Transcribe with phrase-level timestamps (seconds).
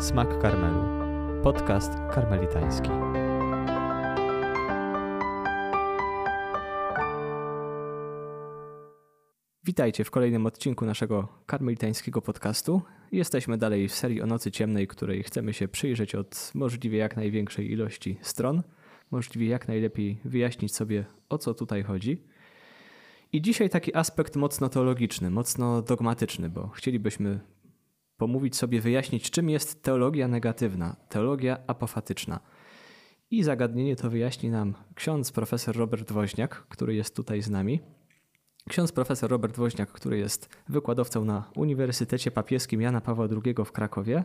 [0.00, 0.82] Smak Karmelu.
[1.42, 2.88] Podcast karmelitański.
[9.64, 12.82] Witajcie w kolejnym odcinku naszego karmelitańskiego podcastu.
[13.12, 17.72] Jesteśmy dalej w serii o Nocy Ciemnej, której chcemy się przyjrzeć od możliwie jak największej
[17.72, 18.62] ilości stron,
[19.10, 22.22] możliwie jak najlepiej wyjaśnić sobie o co tutaj chodzi.
[23.32, 27.40] I dzisiaj taki aspekt mocno teologiczny, mocno dogmatyczny, bo chcielibyśmy
[28.16, 32.40] pomówić sobie, wyjaśnić, czym jest teologia negatywna, teologia apofatyczna.
[33.30, 37.80] I zagadnienie to wyjaśni nam ksiądz profesor Robert Woźniak, który jest tutaj z nami.
[38.68, 44.24] Ksiądz profesor Robert Woźniak, który jest wykładowcą na Uniwersytecie Papieskim Jana Pawła II w Krakowie,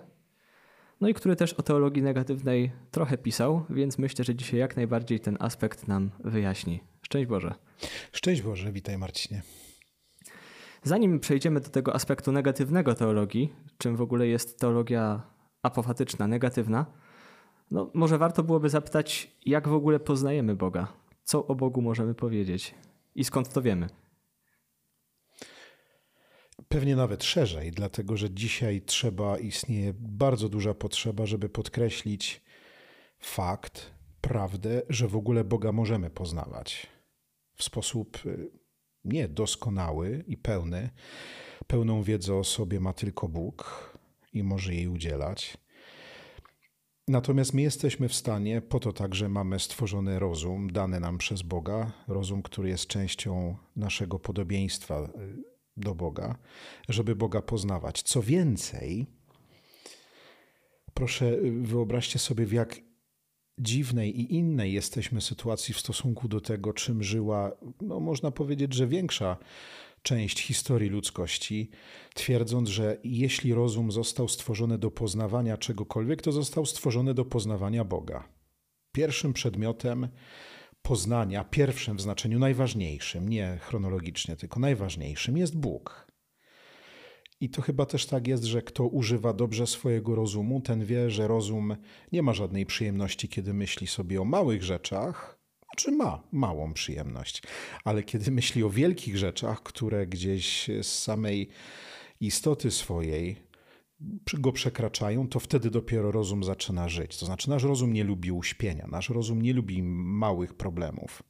[1.02, 5.20] no i który też o teologii negatywnej trochę pisał, więc myślę, że dzisiaj jak najbardziej
[5.20, 6.80] ten aspekt nam wyjaśni.
[7.02, 7.54] Szczęść Boże.
[8.12, 9.42] Szczęść Boże, witaj Marcinie.
[10.84, 15.22] Zanim przejdziemy do tego aspektu negatywnego teologii, czym w ogóle jest teologia
[15.62, 16.86] apofatyczna, negatywna,
[17.72, 20.88] no może warto byłoby zapytać, jak w ogóle poznajemy Boga?
[21.24, 22.76] Co o Bogu możemy powiedzieć?
[23.16, 23.88] I skąd to wiemy?
[26.68, 32.42] Pewnie nawet szerzej, dlatego że dzisiaj trzeba, istnieje bardzo duża potrzeba, żeby podkreślić
[33.20, 36.88] fakt, prawdę, że w ogóle Boga możemy poznawać
[37.56, 38.61] w sposób y,
[39.06, 40.90] nie doskonały i pełny.
[41.68, 43.92] Pełną wiedzę o sobie ma tylko Bóg
[44.34, 45.58] i może jej udzielać.
[47.08, 51.92] Natomiast my jesteśmy w stanie, po to także mamy stworzony rozum, dany nam przez Boga,
[52.08, 55.44] rozum, który jest częścią naszego podobieństwa y,
[55.78, 56.38] do Boga,
[56.90, 58.02] żeby Boga poznawać.
[58.02, 59.08] Co więcej,
[60.94, 62.91] proszę y, wyobraźcie sobie, w jak
[63.60, 68.88] dziwnej i innej jesteśmy sytuacji w stosunku do tego, czym żyła, no można powiedzieć, że
[68.88, 69.38] większa
[70.04, 71.70] część historii ludzkości,
[72.14, 78.28] twierdząc, że jeśli rozum został stworzony do poznawania czegokolwiek, to został stworzony do poznawania Boga.
[78.92, 80.08] Pierwszym przedmiotem
[80.82, 86.11] poznania, pierwszym w znaczeniu najważniejszym, nie chronologicznie, tylko najważniejszym, jest Bóg.
[87.42, 91.28] I to chyba też tak jest, że kto używa dobrze swojego rozumu, ten wie, że
[91.28, 91.76] rozum
[92.12, 95.40] nie ma żadnej przyjemności, kiedy myśli sobie o małych rzeczach,
[95.78, 97.44] czy ma małą przyjemność,
[97.84, 101.50] ale kiedy myśli o wielkich rzeczach, które gdzieś z samej
[102.20, 103.52] istoty swojej
[104.34, 107.18] go przekraczają, to wtedy dopiero rozum zaczyna żyć.
[107.18, 111.24] To znaczy, nasz rozum nie lubi uśpienia, nasz rozum nie lubi małych problemów.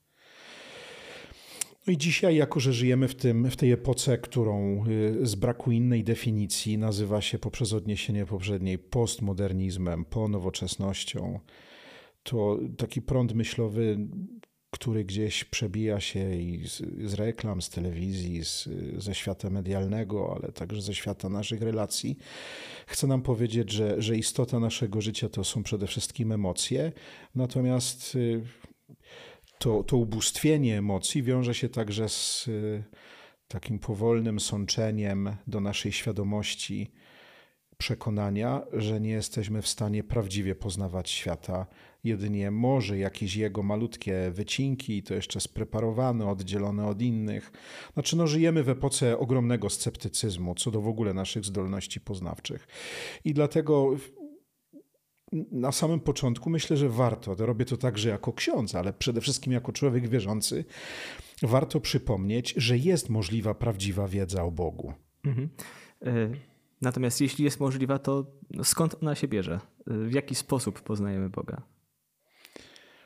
[1.87, 5.71] No i dzisiaj, jako że żyjemy w, tym, w tej epoce, którą y, z braku
[5.71, 11.39] innej definicji nazywa się poprzez odniesienie poprzedniej postmodernizmem, ponowoczesnością,
[12.23, 13.97] to taki prąd myślowy,
[14.71, 20.51] który gdzieś przebija się i z, z reklam, z telewizji, z, ze świata medialnego, ale
[20.51, 22.17] także ze świata naszych relacji,
[22.87, 26.91] chce nam powiedzieć, że, że istota naszego życia to są przede wszystkim emocje,
[27.35, 28.41] natomiast y,
[29.61, 32.83] to, to ubóstwienie emocji wiąże się także z y,
[33.47, 36.91] takim powolnym sączeniem do naszej świadomości
[37.77, 41.65] przekonania, że nie jesteśmy w stanie prawdziwie poznawać świata.
[42.03, 47.51] Jedynie może jakieś jego malutkie wycinki, to jeszcze spreparowane, oddzielone od innych.
[47.93, 52.67] Znaczy, no, żyjemy w epoce ogromnego sceptycyzmu co do w ogóle naszych zdolności poznawczych.
[53.25, 53.95] I dlatego
[55.51, 59.53] na samym początku myślę, że warto, to robię to także jako ksiądz, ale przede wszystkim
[59.53, 60.65] jako człowiek wierzący,
[61.41, 64.93] warto przypomnieć, że jest możliwa prawdziwa wiedza o Bogu.
[65.23, 65.49] Mhm.
[66.05, 66.31] E,
[66.81, 68.25] natomiast jeśli jest możliwa, to
[68.63, 69.59] skąd ona się bierze?
[69.87, 71.61] E, w jaki sposób poznajemy Boga?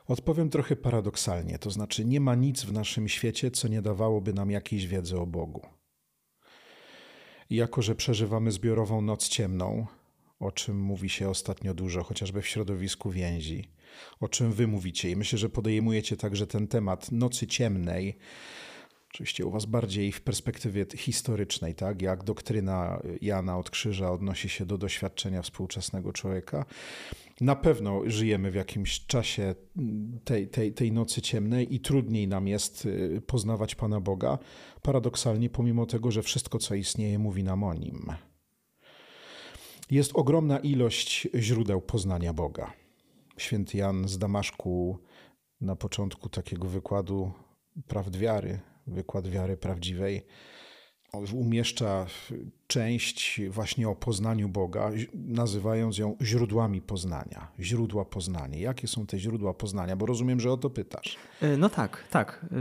[0.08, 4.52] Odpowiem trochę paradoksalnie, to znaczy nie ma nic w naszym świecie, co nie dawałoby nam
[4.52, 5.62] jakiejś wiedzy o Bogu.
[7.50, 9.88] Jako, że przeżywamy zbiorową noc ciemną,
[10.40, 13.72] o czym mówi się ostatnio dużo, chociażby w środowisku więzi,
[14.20, 15.10] o czym wy mówicie.
[15.10, 18.18] I myślę, że podejmujecie także ten temat nocy ciemnej,
[19.16, 22.02] oczywiście u was bardziej w perspektywie historycznej, tak?
[22.02, 26.66] jak doktryna Jana od Krzyża odnosi się do doświadczenia współczesnego człowieka.
[27.42, 29.56] Na pewno żyjemy w jakimś czasie
[30.24, 34.38] tej, tej, tej nocy ciemnej i trudniej nam jest y, poznawać Pana Boga,
[34.82, 38.12] paradoksalnie, pomimo tego, że wszystko, co istnieje, mówi nam o nim.
[39.92, 42.74] Jest ogromna ilość źródeł poznania Boga.
[43.38, 44.98] Święty Jan z Damaszku
[45.62, 47.32] na początku takiego wykładu
[47.88, 50.26] prawd wiary, wykład wiary prawdziwej,
[51.34, 52.06] umieszcza
[52.68, 57.48] część właśnie o poznaniu Boga, nazywając ją źródłami poznania.
[57.60, 58.60] Źródła poznania.
[58.60, 59.96] Jakie są te źródła poznania?
[59.96, 61.18] Bo rozumiem, że o to pytasz.
[61.42, 62.46] E, no tak, tak.
[62.52, 62.56] E,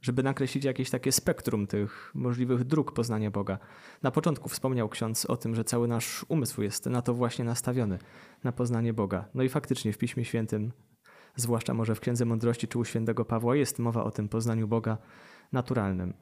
[0.00, 3.58] żeby nakreślić jakieś takie spektrum tych możliwych dróg poznania Boga.
[4.02, 7.98] Na początku wspomniał ksiądz o tym, że cały nasz umysł jest na to właśnie nastawiony,
[8.44, 9.28] na poznanie Boga.
[9.34, 10.72] No i faktycznie w Piśmie Świętym,
[11.36, 14.98] zwłaszcza może w Księdze Mądrości czy u świętego Pawła, jest mowa o tym poznaniu Boga
[15.52, 16.14] naturalnym.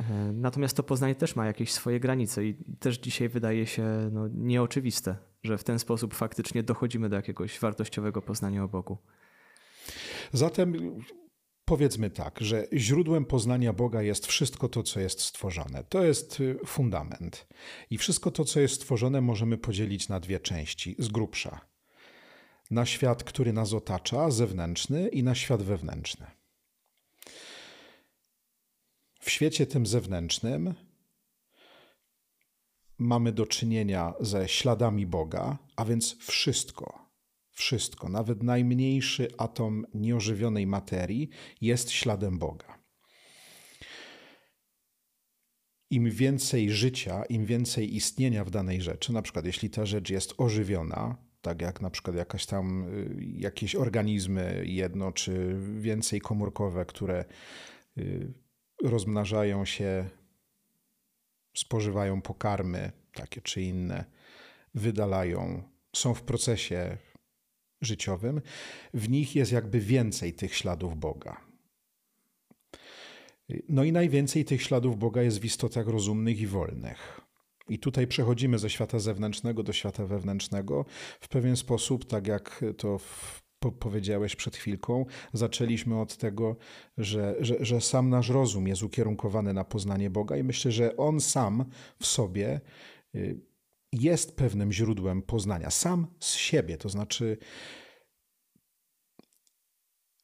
[0.00, 4.28] E, natomiast to poznanie też ma jakieś swoje granice i też dzisiaj wydaje się no,
[4.28, 8.98] nieoczywiste, że w ten sposób faktycznie dochodzimy do jakiegoś wartościowego poznania o Bogu.
[10.32, 10.74] Zatem
[11.64, 15.84] powiedzmy tak, że źródłem poznania Boga jest wszystko to, co jest stworzone.
[15.84, 17.46] To jest y, fundament.
[17.90, 21.60] I wszystko to, co jest stworzone, możemy podzielić na dwie części z grubsza.
[22.70, 26.39] Na świat, który nas otacza, zewnętrzny, i na świat wewnętrzny.
[29.20, 30.74] W świecie tym zewnętrznym
[32.98, 37.10] mamy do czynienia ze śladami Boga, a więc wszystko,
[37.50, 41.28] wszystko, nawet najmniejszy atom nieożywionej materii
[41.60, 42.80] jest śladem Boga.
[45.90, 50.34] Im więcej życia, im więcej istnienia w danej rzeczy, na przykład jeśli ta rzecz jest
[50.38, 57.24] ożywiona, tak jak na przykład jakaś tam, y, jakieś organizmy jedno czy więcej komórkowe, które
[57.98, 58.32] y,
[58.82, 60.08] rozmnażają się,
[61.54, 64.04] spożywają pokarmy takie czy inne,
[64.74, 65.62] wydalają,
[65.96, 66.96] są w procesie
[67.80, 68.40] życiowym,
[68.94, 71.40] w nich jest jakby więcej tych śladów Boga.
[73.68, 77.20] No i najwięcej tych śladów Boga jest w istotach rozumnych i wolnych.
[77.68, 80.84] I tutaj przechodzimy ze świata zewnętrznego do świata wewnętrznego
[81.20, 86.56] w pewien sposób, tak jak to w po powiedziałeś przed chwilką, zaczęliśmy od tego,
[86.98, 91.20] że, że, że sam nasz rozum jest ukierunkowany na poznanie Boga, i myślę, że on
[91.20, 91.64] sam
[91.98, 92.60] w sobie
[93.14, 93.40] y,
[93.92, 96.76] jest pewnym źródłem poznania, sam z siebie.
[96.76, 97.36] To znaczy,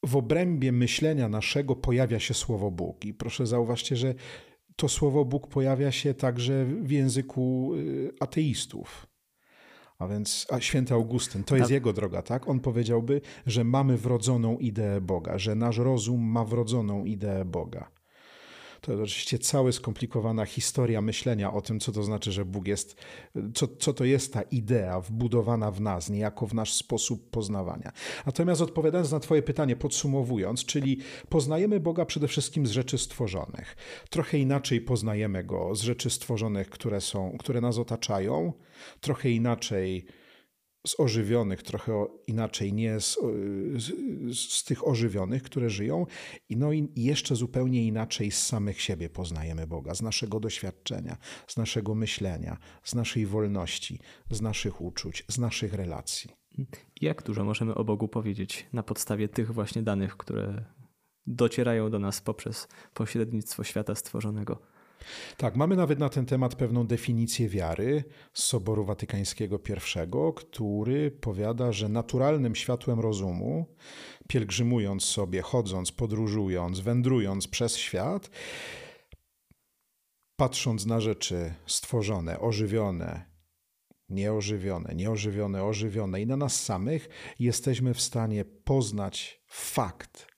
[0.07, 3.05] w obrębie myślenia naszego pojawia się słowo Bóg.
[3.05, 4.15] I proszę zauważcie, że
[4.77, 9.07] to słowo Bóg pojawia się także w języku y, ateistów.
[9.99, 11.75] A więc a święty Augustyn, to jest tak.
[11.75, 12.49] jego droga, tak?
[12.49, 17.96] On powiedziałby, że mamy wrodzoną ideę Boga, że nasz rozum ma wrodzoną ideę Boga.
[18.87, 22.97] To oczywiście cała skomplikowana historia myślenia o tym, co to znaczy, że Bóg jest,
[23.55, 27.93] co, co to jest ta idea wbudowana w nas, niejako w nasz sposób poznawania.
[28.27, 30.99] Natomiast odpowiadając na Twoje pytanie, podsumowując, czyli
[31.29, 33.77] poznajemy Boga przede wszystkim z rzeczy stworzonych.
[34.11, 38.53] Trochę inaczej poznajemy Go z rzeczy stworzonych, które, są, które nas otaczają,
[39.01, 40.07] trochę inaczej
[40.87, 43.19] z ożywionych, trochę inaczej, nie z,
[43.77, 43.93] z,
[44.39, 46.07] z, tych ożywionych, które żyją,
[46.49, 51.17] i no i jeszcze zupełnie inaczej z samych siebie poznajemy Boga, z naszego doświadczenia,
[51.47, 53.99] z naszego myślenia, z naszej wolności,
[54.31, 56.31] z naszych uczuć, z naszych relacji.
[57.01, 60.65] Jak dużo możemy o Bogu powiedzieć na podstawie tych właśnie danych, które
[61.27, 64.76] docierają do nas poprzez pośrednictwo świata stworzonego?
[65.37, 71.73] Tak, mamy nawet na ten temat pewną definicję wiary z Soboru Watykańskiego I, który powiada,
[71.73, 73.67] że naturalnym światłem rozumu,
[74.29, 78.31] pielgrzymując sobie, chodząc, podróżując, wędrując przez świat,
[80.37, 83.37] patrząc na rzeczy stworzone, ożywione,
[84.09, 87.09] nieożywione, nieożywione, ożywione i na nas samych,
[87.39, 90.36] jesteśmy w stanie poznać fakt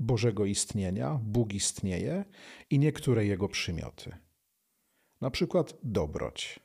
[0.00, 2.24] Bożego istnienia, Bóg istnieje
[2.70, 4.16] i niektóre jego przymioty.
[5.20, 6.60] Na przykład dobroć.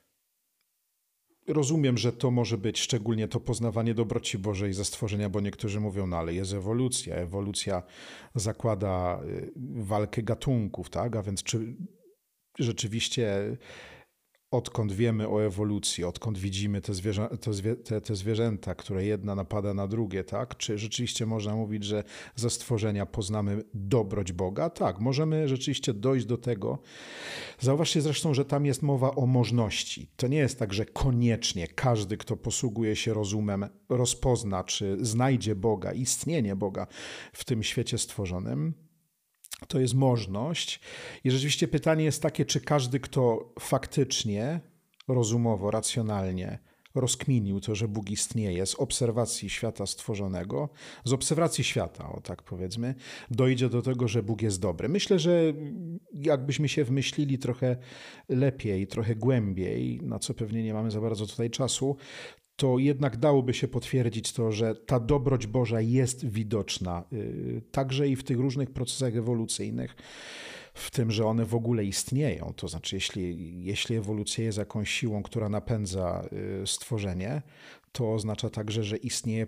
[1.48, 6.08] Rozumiem, że to może być szczególnie to poznawanie dobroci Bożej ze stworzenia, bo niektórzy mówią,
[6.08, 7.16] no ale jest ewolucja.
[7.16, 7.84] Ewolucja
[8.36, 11.16] zakłada y, walkę gatunków, tak?
[11.16, 11.76] A więc czy
[12.60, 13.58] rzeczywiście
[14.52, 19.36] odkąd wiemy o ewolucji, odkąd widzimy te, zwierzę, te, zwie, te, te, zwierzęta, które jedna
[19.36, 20.58] napada na drugie, tak?
[20.58, 22.04] Czy rzeczywiście można mówić, że
[22.36, 24.70] ze stworzenia poznamy dobroć Boga?
[24.70, 26.80] Tak, możemy rzeczywiście dojść do tego.
[27.60, 30.10] Zauważcie zresztą, że tam jest mowa o możności.
[30.16, 35.94] To nie jest tak, że koniecznie każdy, kto posługuje się rozumem, rozpozna, czy znajdzie Boga,
[35.94, 36.88] istnienie Boga
[37.34, 38.85] w tym świecie stworzonym
[39.68, 40.80] to jest możność.
[41.24, 44.60] I rzeczywiście pytanie jest takie, czy każdy, kto faktycznie,
[45.08, 46.60] rozumowo, racjonalnie
[46.96, 50.70] rozkminił to, że Bóg istnieje z obserwacji świata stworzonego,
[51.04, 52.96] z obserwacji świata, o tak powiedzmy,
[53.32, 54.90] dojdzie do tego, że Bóg jest dobry.
[54.90, 55.54] Myślę, że
[56.14, 57.78] jakbyśmy się wmyślili trochę
[58.30, 61.98] lepiej, trochę głębiej, na co pewnie nie mamy za bardzo tutaj czasu,
[62.56, 68.16] to jednak dałoby się potwierdzić to, że ta dobroć Boża jest widoczna y, także i
[68.16, 69.96] w tych różnych procesach ewolucyjnych.
[70.76, 72.54] w tym, że one w ogóle istnieją.
[72.56, 76.28] To znaczy, jeśli, jeśli ewolucja jest jakąś siłą, która napędza
[76.64, 77.42] y, stworzenie,
[77.92, 79.48] to oznacza także, że, istnieje,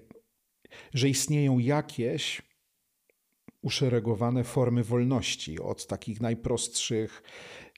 [0.93, 2.41] że istnieją jakieś
[3.61, 7.23] uszeregowane formy wolności, od takich najprostszych,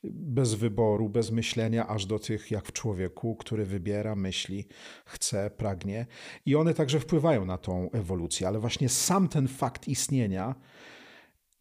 [0.03, 4.67] bez wyboru, bez myślenia, aż do tych, jak w człowieku, który wybiera, myśli,
[5.05, 6.05] chce, pragnie.
[6.45, 10.55] I one także wpływają na tą ewolucję, ale właśnie sam ten fakt istnienia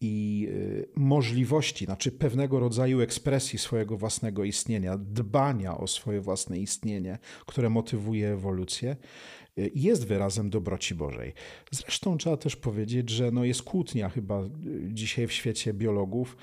[0.01, 7.17] i y, możliwości, znaczy pewnego rodzaju ekspresji swojego własnego istnienia, dbania o swoje własne istnienie,
[7.45, 8.97] które motywuje ewolucję,
[9.57, 11.33] y, jest wyrazem dobroci Bożej.
[11.71, 14.49] Zresztą trzeba też powiedzieć, że no jest kłótnia chyba y,
[14.93, 16.37] dzisiaj w świecie biologów,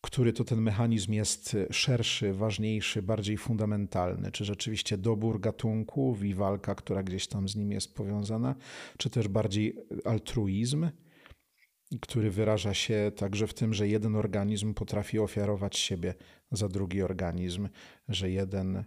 [0.00, 4.32] który to ten mechanizm jest szerszy, ważniejszy, bardziej fundamentalny?
[4.32, 8.54] Czy rzeczywiście dobór gatunków i walka, która gdzieś tam z nim jest powiązana,
[8.98, 10.88] czy też bardziej altruizm?
[12.00, 16.14] który wyraża się także w tym, że jeden organizm potrafi ofiarować siebie
[16.52, 17.68] za drugi organizm,
[18.08, 18.84] że, jeden,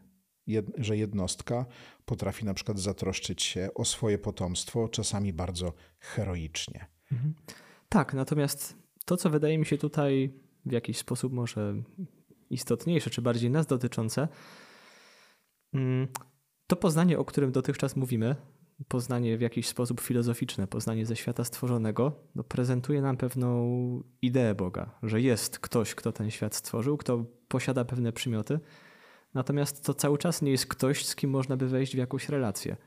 [0.47, 1.65] jed, że jednostka
[2.05, 6.85] potrafi na przykład zatroszczyć się o swoje potomstwo, czasami bardzo heroicznie.
[7.11, 7.33] Mhm.
[7.89, 8.75] Tak, natomiast
[9.05, 10.33] to, co wydaje mi się tutaj
[10.65, 11.73] w jakiś sposób może
[12.49, 14.27] istotniejsze, czy bardziej nas dotyczące,
[15.73, 16.07] mm,
[16.67, 18.35] to poznanie, o którym dotychczas mówimy,
[18.87, 24.99] poznanie w jakiś sposób filozoficzne, poznanie ze świata stworzonego, no prezentuje nam pewną ideę Boga,
[25.03, 28.59] że jest ktoś, kto ten świat stworzył, kto posiada pewne przymioty,
[29.33, 32.77] natomiast to cały czas nie jest ktoś, z kim można by wejść w jakąś relację.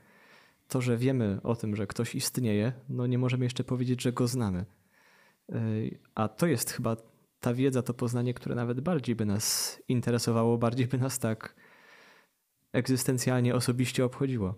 [0.67, 4.27] To, że wiemy o tym, że ktoś istnieje, no nie możemy jeszcze powiedzieć, że go
[4.27, 4.65] znamy.
[6.15, 6.97] A to jest chyba
[7.45, 11.55] ta wiedza, to poznanie, które nawet bardziej by nas interesowało, bardziej by nas tak
[12.75, 14.55] egzystencjalnie, osobiście obchodziło.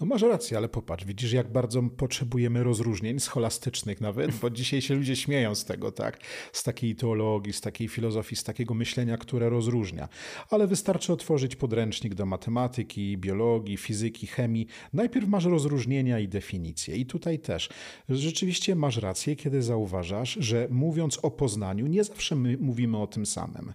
[0.00, 4.94] No masz rację, ale popatrz, widzisz jak bardzo potrzebujemy rozróżnień scholastycznych nawet, bo dzisiaj się
[4.94, 6.20] ludzie śmieją z tego, tak?
[6.52, 10.08] Z takiej teologii, z takiej filozofii, z takiego myślenia, które rozróżnia.
[10.50, 14.66] Ale wystarczy otworzyć podręcznik do matematyki, biologii, fizyki, chemii.
[14.92, 16.96] Najpierw masz rozróżnienia i definicje.
[16.96, 17.68] I tutaj też.
[18.08, 23.26] Rzeczywiście masz rację, kiedy zauważasz, że mówiąc o poznaniu, nie zawsze my mówimy o tym
[23.26, 23.72] samym.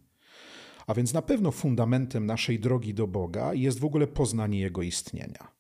[0.87, 5.55] A więc na pewno fundamentem naszej drogi do Boga jest w ogóle poznanie Jego istnienia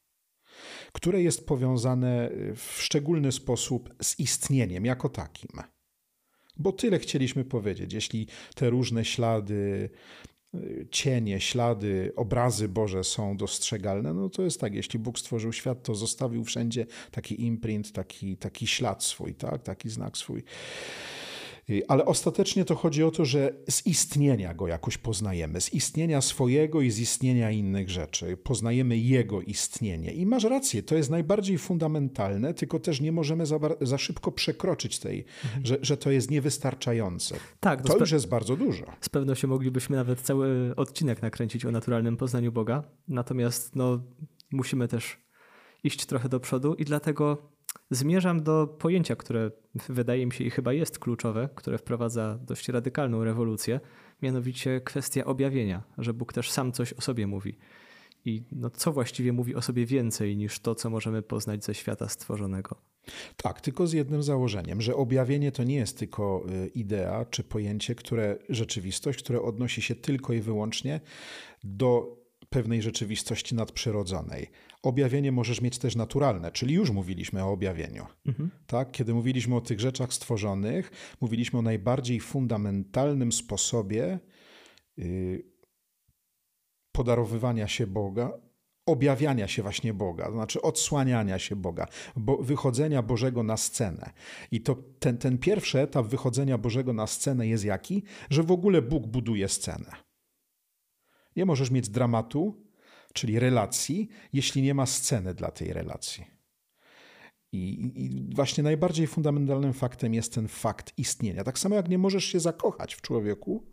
[0.95, 5.49] które jest powiązane w szczególny sposób z istnieniem jako takim.
[6.57, 7.93] Bo tyle chcieliśmy powiedzieć.
[7.93, 9.89] Jeśli te różne ślady,
[10.91, 15.95] cienie, ślady, obrazy Boże są dostrzegalne, no to jest tak, jeśli Bóg stworzył świat, to
[15.95, 19.63] zostawił wszędzie taki imprint, taki, taki ślad swój, tak?
[19.63, 20.43] taki znak swój.
[21.87, 26.81] Ale ostatecznie to chodzi o to, że z istnienia go jakoś poznajemy, z istnienia swojego
[26.81, 28.37] i z istnienia innych rzeczy.
[28.37, 30.13] Poznajemy jego istnienie.
[30.13, 34.99] I masz rację, to jest najbardziej fundamentalne, tylko też nie możemy za, za szybko przekroczyć
[34.99, 35.65] tej, mhm.
[35.65, 37.35] że, że to jest niewystarczające.
[37.59, 38.85] Tak, to, to już jest bardzo dużo.
[39.01, 42.83] Z pewnością moglibyśmy nawet cały odcinek nakręcić o naturalnym poznaniu Boga.
[43.07, 43.99] Natomiast no,
[44.51, 45.17] musimy też
[45.83, 47.54] iść trochę do przodu i dlatego
[47.91, 49.51] zmierzam do pojęcia, które
[49.89, 53.79] wydaje mi się i chyba jest kluczowe, które wprowadza dość radykalną rewolucję,
[54.21, 57.57] mianowicie kwestia objawienia, że Bóg też sam coś o sobie mówi.
[58.25, 62.09] I no, co właściwie mówi o sobie więcej niż to, co możemy poznać ze świata
[62.09, 62.81] stworzonego?
[63.37, 67.95] Tak, tylko z jednym założeniem, że objawienie to nie jest tylko y, idea czy pojęcie,
[67.95, 71.01] które rzeczywistość, które odnosi się tylko i wyłącznie
[71.63, 72.17] do
[72.55, 74.49] pewnej rzeczywistości nadprzyrodzonej.
[74.83, 78.05] Objawienie możesz mieć też naturalne, czyli już mówiliśmy o objawieniu.
[78.25, 78.49] Mhm.
[78.67, 78.91] Tak?
[78.91, 84.19] Kiedy mówiliśmy o tych rzeczach stworzonych, mówiliśmy o najbardziej fundamentalnym sposobie
[84.97, 85.43] yy,
[86.91, 88.31] podarowywania się Boga,
[88.85, 94.09] objawiania się właśnie Boga, to znaczy odsłaniania się Boga, bo wychodzenia Bożego na scenę.
[94.51, 98.03] I to ten, ten pierwszy etap wychodzenia Bożego na scenę jest jaki?
[98.29, 100.04] Że w ogóle Bóg buduje scenę.
[101.35, 102.65] Nie możesz mieć dramatu,
[103.13, 106.25] czyli relacji, jeśli nie ma sceny dla tej relacji.
[107.51, 111.43] I, I, właśnie najbardziej fundamentalnym faktem jest ten fakt istnienia.
[111.43, 113.71] Tak samo jak nie możesz się zakochać w człowieku,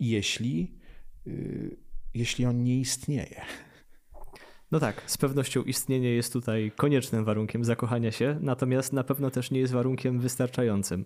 [0.00, 0.78] jeśli,
[1.26, 1.76] yy,
[2.14, 3.44] jeśli on nie istnieje.
[4.70, 9.50] No tak, z pewnością istnienie jest tutaj koniecznym warunkiem zakochania się, natomiast na pewno też
[9.50, 11.04] nie jest warunkiem wystarczającym.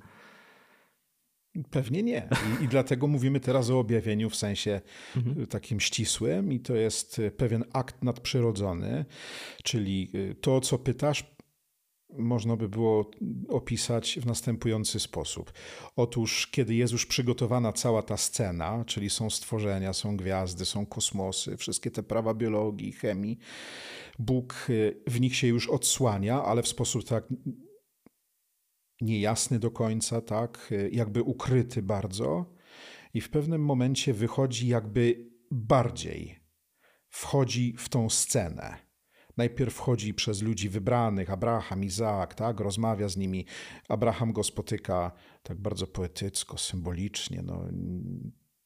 [1.70, 2.28] Pewnie nie.
[2.60, 4.80] I, I, dlatego mówimy teraz o objawieniu w sensie
[5.16, 5.46] mhm.
[5.46, 9.04] takim ścisłym, i to jest pewien akt nadprzyrodzony,
[9.62, 11.24] czyli y, to, co pytasz,
[12.18, 13.10] można by było
[13.48, 15.52] opisać w następujący sposób.
[15.96, 21.56] Otóż, kiedy jest już przygotowana cała ta scena, czyli są stworzenia, są gwiazdy, są kosmosy,
[21.56, 23.38] wszystkie te prawa biologii, chemii,
[24.18, 27.24] Bóg y, w nich się już odsłania, ale w sposób tak
[29.00, 32.58] niejasny do końca, tak, jakby ukryty bardzo,
[33.14, 36.38] i w pewnym momencie wychodzi jakby bardziej,
[37.08, 38.88] wchodzi w tą scenę.
[39.36, 43.46] Najpierw wchodzi przez ludzi wybranych, Abraham, Izaak, tak, rozmawia z nimi.
[43.88, 45.12] Abraham go spotyka
[45.42, 47.42] tak bardzo poetycko, symbolicznie.
[47.42, 47.68] No,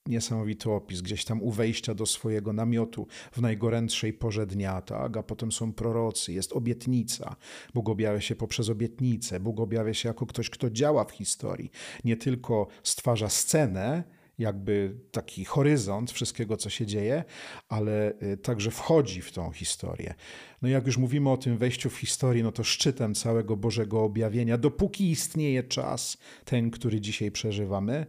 [0.07, 5.17] niesamowity opis, gdzieś tam u wejścia do swojego namiotu w najgorętszej porze dnia, tak?
[5.17, 7.37] a potem są prorocy, jest obietnica.
[7.75, 11.71] Bóg objawia się poprzez obietnicę, Bóg objawia się jako ktoś, kto działa w historii.
[12.05, 14.05] Nie tylko stwarza scenę,
[14.39, 17.25] jakby taki horyzont wszystkiego, co się dzieje,
[17.69, 20.15] ale y, także wchodzi w tą historię.
[20.63, 24.59] No jak już mówimy o tym wejściu w historię, no to szczytem całego Bożego objawienia,
[24.59, 28.07] dopóki istnieje czas, ten, który dzisiaj przeżywamy,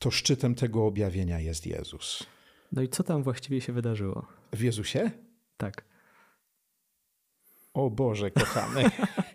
[0.00, 2.26] to szczytem tego objawienia jest Jezus.
[2.72, 4.26] No i co tam właściwie się wydarzyło?
[4.52, 5.10] W Jezusie?
[5.56, 5.84] Tak.
[7.74, 8.84] O Boże, kochany.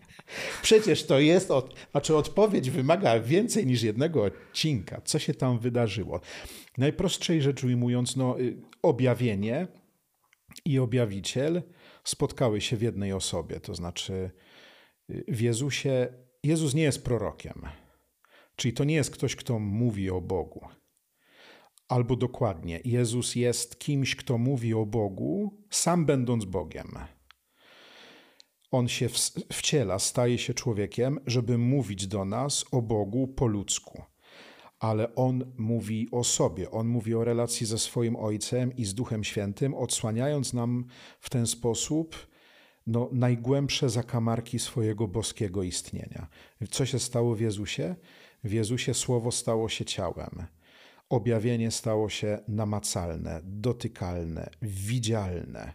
[0.61, 5.01] Przecież to jest, od, znaczy odpowiedź wymaga więcej niż jednego odcinka.
[5.01, 6.21] Co się tam wydarzyło?
[6.77, 9.67] Najprostszej rzecz ujmując, no, y, objawienie
[10.65, 11.61] i objawiciel
[12.03, 13.59] spotkały się w jednej osobie.
[13.59, 14.31] To znaczy
[15.09, 16.07] y, w Jezusie,
[16.43, 17.65] Jezus nie jest prorokiem.
[18.55, 20.67] Czyli to nie jest ktoś, kto mówi o Bogu.
[21.87, 26.87] Albo dokładnie, Jezus jest kimś, kto mówi o Bogu, sam będąc Bogiem.
[28.71, 29.09] On się
[29.53, 34.01] wciela, staje się człowiekiem, żeby mówić do nas o Bogu po ludzku.
[34.79, 39.23] Ale on mówi o sobie, on mówi o relacji ze swoim Ojcem i z Duchem
[39.23, 40.85] Świętym, odsłaniając nam
[41.19, 42.27] w ten sposób
[42.87, 46.27] no, najgłębsze zakamarki swojego boskiego istnienia.
[46.69, 47.95] Co się stało w Jezusie?
[48.45, 50.45] W Jezusie Słowo stało się ciałem.
[51.09, 55.73] Objawienie stało się namacalne, dotykalne, widzialne.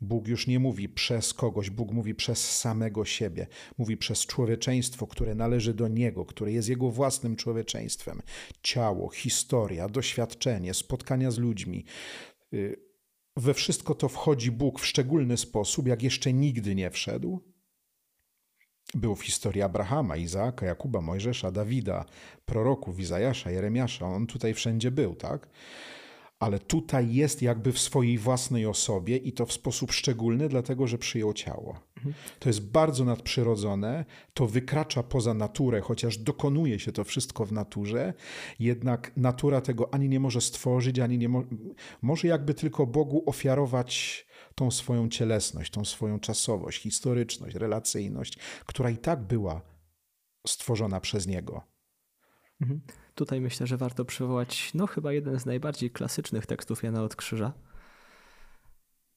[0.00, 3.46] Bóg już nie mówi przez kogoś, Bóg mówi przez samego siebie,
[3.78, 8.22] mówi przez człowieczeństwo, które należy do Niego, które jest Jego własnym człowieczeństwem.
[8.62, 11.84] Ciało, historia, doświadczenie, spotkania z ludźmi.
[12.54, 12.80] Y,
[13.36, 17.55] we wszystko to wchodzi Bóg w szczególny sposób, jak jeszcze nigdy nie wszedł.
[18.94, 22.04] Był w historii Abrahama, Izaaka, Jakuba, Mojżesza, Dawida,
[22.46, 24.06] proroków, Izajasza, Jeremiasza.
[24.06, 25.48] On tutaj wszędzie był, tak?
[26.38, 30.98] Ale tutaj jest jakby w swojej własnej osobie i to w sposób szczególny, dlatego że
[30.98, 31.80] przyjął ciało.
[32.38, 38.14] To jest bardzo nadprzyrodzone, to wykracza poza naturę, chociaż dokonuje się to wszystko w naturze,
[38.58, 41.42] jednak natura tego ani nie może stworzyć, ani nie mo
[42.02, 48.98] może jakby tylko Bogu ofiarować tą swoją cielesność, tą swoją czasowość, historyczność, relacyjność, która i
[48.98, 49.62] tak była
[50.46, 51.62] stworzona przez Niego.
[52.60, 52.80] Mhm.
[53.16, 57.52] Tutaj myślę, że warto przywołać, no chyba jeden z najbardziej klasycznych tekstów Jana od Krzyża.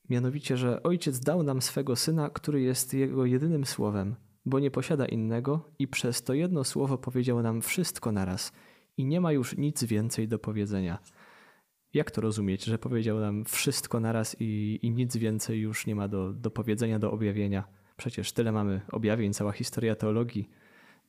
[0.10, 5.06] Mianowicie, że ojciec dał nam swego syna, który jest jego jedynym słowem, bo nie posiada
[5.06, 8.52] innego i przez to jedno słowo powiedział nam wszystko naraz
[8.98, 11.00] i nie ma już nic więcej do powiedzenia.
[11.94, 16.08] Jak to rozumieć, że powiedział nam wszystko naraz i, i nic więcej już nie ma
[16.08, 17.64] do, do powiedzenia, do objawienia?
[17.98, 20.50] Przecież tyle mamy objawień, cała historia teologii,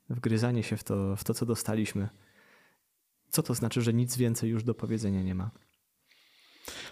[0.08, 2.08] wgryzanie się w to, w to co dostaliśmy.
[3.30, 5.50] Co to znaczy, że nic więcej już do powiedzenia nie ma?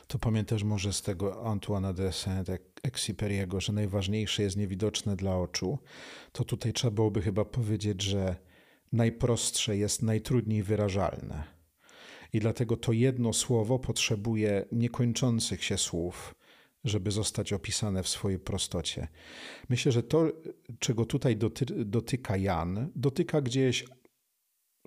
[0.06, 5.78] To pamiętasz może z tego Antoine'a de Saint-Exupéry'ego, że najważniejsze jest niewidoczne dla oczu.
[6.32, 8.36] To tutaj trzeba byłoby chyba powiedzieć, że
[8.92, 11.44] najprostsze jest najtrudniej wyrażalne.
[12.32, 16.34] I dlatego to jedno słowo potrzebuje niekończących się słów,
[16.84, 19.08] żeby zostać opisane w swojej prostocie.
[19.68, 20.32] Myślę, że to,
[20.78, 23.84] czego tutaj doty dotyka Jan, dotyka gdzieś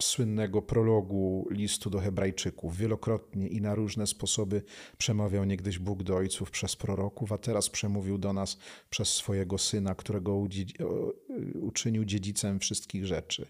[0.01, 2.77] słynnego prologu listu do Hebrajczyków.
[2.77, 4.63] Wielokrotnie i na różne sposoby
[4.97, 8.57] przemawiał niegdyś Bóg do ojców przez proroków, a teraz przemówił do nas
[8.89, 10.45] przez swojego syna, którego
[11.61, 13.45] uczynił dziedzicem wszystkich rzeczy.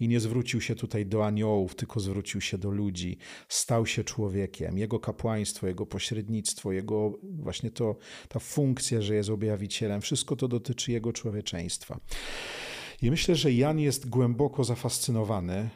[0.00, 3.18] I nie zwrócił się tutaj do aniołów, tylko zwrócił się do ludzi.
[3.48, 4.78] Stał się człowiekiem.
[4.78, 7.96] Jego kapłaństwo, jego pośrednictwo, jego właśnie to,
[8.28, 12.00] ta funkcja, że jest objawicielem, wszystko to dotyczy jego człowieczeństwa.
[13.02, 15.70] I myślę, że Jan jest głęboko zafascynowany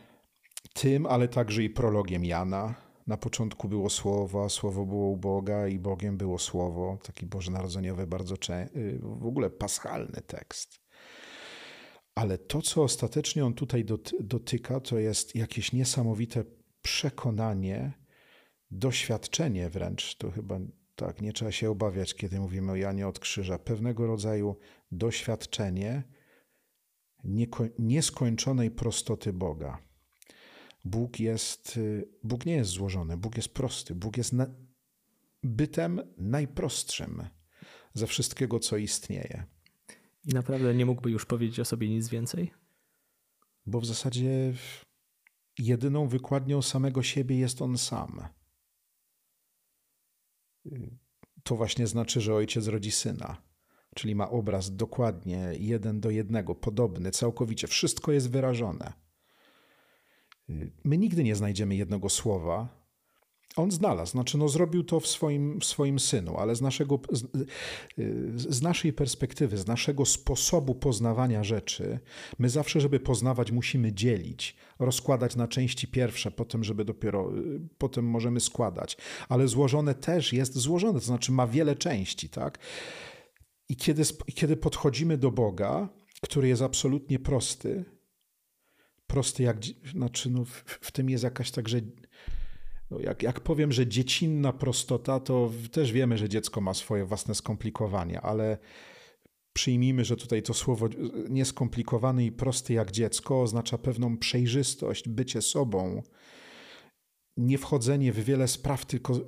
[0.77, 2.75] tym, ale także i prologiem Jana.
[3.07, 6.99] Na początku było Słowo, a Słowo było u Boga i Bogiem było Słowo.
[7.03, 10.81] Taki bożonarodzeniowy, bardzo y, w ogóle paschalny tekst.
[12.15, 13.85] Ale to, co ostatecznie on tutaj
[14.21, 16.45] dotyka, to jest jakieś niesamowite
[16.83, 17.93] przekonanie,
[18.71, 20.59] doświadczenie wręcz, to chyba
[20.97, 24.57] tak, nie trzeba się obawiać, kiedy mówimy o Janie od Krzyża, pewnego rodzaju
[24.93, 26.03] doświadczenie
[27.79, 29.86] nieskończonej prostoty Boga.
[30.87, 34.47] Bóg jest, y, Bóg nie jest złożony, Bóg jest prosty, Bóg jest na,
[35.43, 37.23] bytem najprostszym
[37.95, 39.45] ze wszystkiego, co istnieje.
[40.25, 42.53] I naprawdę nie mógłby już powiedzieć o sobie nic więcej?
[43.67, 44.55] bo w zasadzie
[45.59, 48.29] jedyną wykładnią samego siebie jest on sam.
[51.43, 53.43] To właśnie znaczy, że ojciec rodzi syna,
[53.95, 57.67] czyli ma obraz dokładnie jeden do jednego, podobny, całkowicie.
[57.67, 58.93] Wszystko jest wyrażone.
[60.85, 62.87] My nigdy nie znajdziemy jednego słowa,
[63.57, 67.25] on znalazł, znaczy no zrobił to w swoim, w swoim synu, ale z, naszego, z,
[68.37, 71.99] z, naszej perspektywy, z naszego sposobu poznawania rzeczy,
[72.39, 77.33] my zawsze, żeby poznawać, musimy dzielić, rozkładać na części pierwsze, potem, żeby dopiero,
[77.79, 78.97] potem możemy składać.
[79.29, 82.59] Ale złożone też jest złożone, to znaczy ma wiele części, tak?
[83.69, 84.03] I kiedy,
[84.35, 85.89] kiedy podchodzimy do Boga,
[86.23, 87.85] który jest absolutnie prosty,
[89.07, 89.57] prosty jak,
[89.93, 91.81] znaczy no w, w tym jest jakaś także
[92.91, 97.35] no jak, jak powiem, że dziecinna prostota, to też wiemy, że dziecko ma swoje własne
[97.35, 98.59] skomplikowania, ale
[99.53, 100.89] przyjmijmy, że tutaj to słowo
[101.29, 106.03] nieskomplikowany i prosty jak dziecko oznacza pewną przejrzystość, bycie sobą,
[107.37, 109.21] nie wchodzenie w wiele spraw, tylko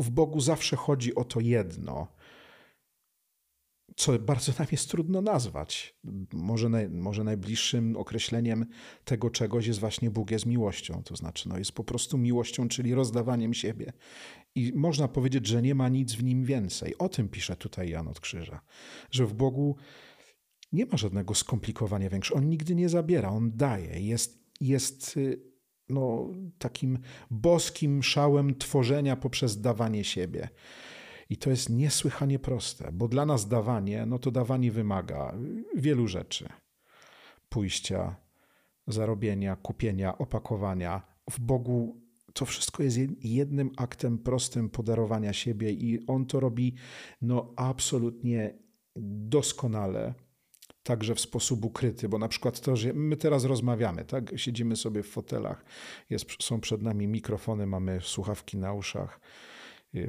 [0.00, 2.08] w Bogu zawsze chodzi o to jedno
[3.96, 5.96] co bardzo nam jest trudno nazwać.
[6.32, 8.66] Może, naj, może najbliższym określeniem
[9.04, 11.02] tego czegoś jest właśnie Bóg jest miłością.
[11.02, 13.92] To znaczy, no jest po prostu miłością, czyli rozdawaniem siebie.
[14.54, 16.98] I można powiedzieć, że nie ma nic w nim więcej.
[16.98, 18.60] O tym pisze tutaj Jan od Krzyża,
[19.10, 19.76] że w Bogu
[20.72, 22.38] nie ma żadnego skomplikowania większego.
[22.38, 24.00] On nigdy nie zabiera, on daje.
[24.00, 25.42] Jest, jest y,
[25.88, 26.98] no, takim
[27.30, 30.48] boskim szałem tworzenia poprzez dawanie siebie.
[31.32, 35.34] I to jest niesłychanie proste, bo dla nas dawanie, no to dawanie wymaga
[35.76, 36.48] wielu rzeczy:
[37.48, 38.16] pójścia,
[38.86, 41.02] zarobienia, kupienia, opakowania.
[41.30, 42.00] W Bogu
[42.32, 46.74] to wszystko jest jednym aktem prostym podarowania siebie i on to robi
[47.22, 48.58] no absolutnie
[48.96, 50.14] doskonale,
[50.82, 54.32] także w sposób ukryty, bo na przykład to, że my teraz rozmawiamy, tak?
[54.36, 55.64] Siedzimy sobie w fotelach,
[56.10, 59.20] jest, są przed nami mikrofony, mamy słuchawki na uszach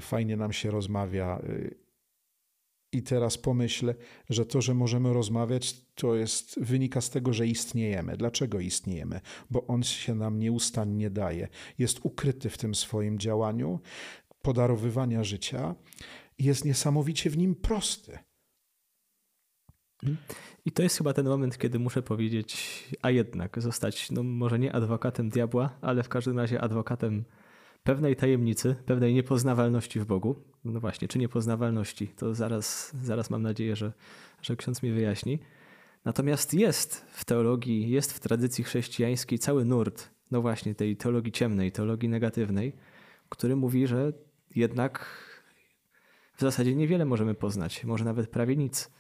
[0.02, 1.40] fajnie nam się rozmawia.
[1.44, 1.76] Y,
[2.92, 3.94] I teraz pomyśl,
[4.30, 8.18] że to, że możemy rozmawiać, to jest, wynika z tego, że istniejemy.
[8.18, 9.22] Dlaczego istniejemy?
[9.50, 11.48] Bo on się nam nieustannie daje.
[11.78, 13.80] Jest ukryty w tym swoim działaniu
[14.42, 15.76] podarowywania życia
[16.38, 18.20] i jest niesamowicie w nim prosty.
[20.66, 24.74] I to jest chyba ten moment, kiedy muszę powiedzieć, a jednak zostać, no może nie
[24.74, 27.26] adwokatem diabła, ale w każdym razie adwokatem
[27.84, 30.44] pewnej tajemnicy, pewnej niepoznawalności w Bogu.
[30.66, 33.94] No właśnie, czy niepoznawalności, to zaraz, zaraz mam nadzieję, że,
[34.42, 35.40] że ksiądz mi wyjaśni.
[36.06, 41.72] Natomiast jest w teologii, jest w tradycji chrześcijańskiej cały nurt, no właśnie, tej teologii ciemnej,
[41.72, 42.76] teologii negatywnej,
[43.30, 44.14] który mówi, że
[44.56, 45.06] jednak
[46.36, 48.92] w zasadzie niewiele możemy poznać, może nawet prawie nic.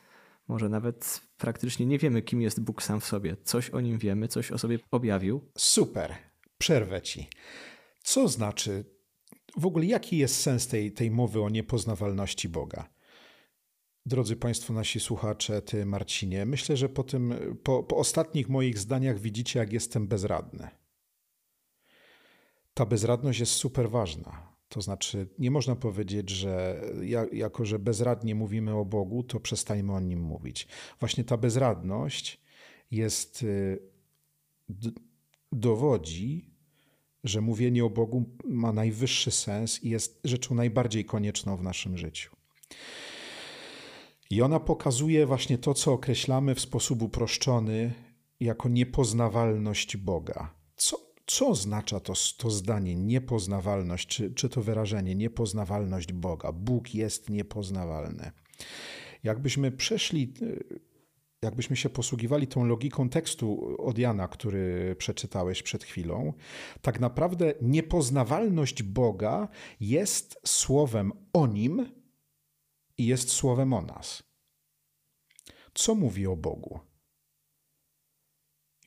[0.47, 3.35] Może nawet praktycznie nie wiemy, kim jest Bóg sam w sobie.
[3.43, 5.41] Coś o nim wiemy, coś o sobie objawił.
[5.57, 6.15] Super,
[6.57, 7.27] przerwę ci.
[8.03, 8.85] Co znaczy,
[9.57, 12.89] w ogóle jaki jest sens tej, tej mowy o niepoznawalności Boga?
[14.05, 19.19] Drodzy Państwo, nasi słuchacze, Ty, Marcinie, myślę, że po, tym, po, po ostatnich moich zdaniach
[19.19, 20.67] widzicie, jak jestem bezradny.
[22.73, 24.53] Ta bezradność jest super ważna.
[24.69, 26.81] To znaczy, nie można powiedzieć, że
[27.31, 30.67] jako, że bezradnie mówimy o Bogu, to przestańmy o nim mówić.
[30.99, 32.41] Właśnie ta bezradność
[32.91, 33.79] jest, y,
[35.51, 36.52] dowodzi,
[37.23, 42.35] że mówienie o Bogu ma najwyższy sens i jest rzeczą najbardziej konieczną w naszym życiu.
[44.29, 47.93] I ona pokazuje właśnie to, co określamy w sposób uproszczony
[48.39, 50.53] jako niepoznawalność Boga.
[50.75, 56.51] Co, co oznacza to, to zdanie niepoznawalność, czy, czy to wyrażenie niepoznawalność Boga?
[56.51, 58.31] Bóg jest niepoznawalny.
[59.23, 60.33] Jakbyśmy przeszli
[61.43, 66.33] jakbyśmy się posługiwali tą logiką tekstu od Jana, który przeczytałeś przed chwilą,
[66.81, 69.47] tak naprawdę niepoznawalność Boga
[69.79, 71.91] jest słowem o nim
[72.97, 74.23] i jest słowem o nas.
[75.73, 76.79] Co mówi o Bogu?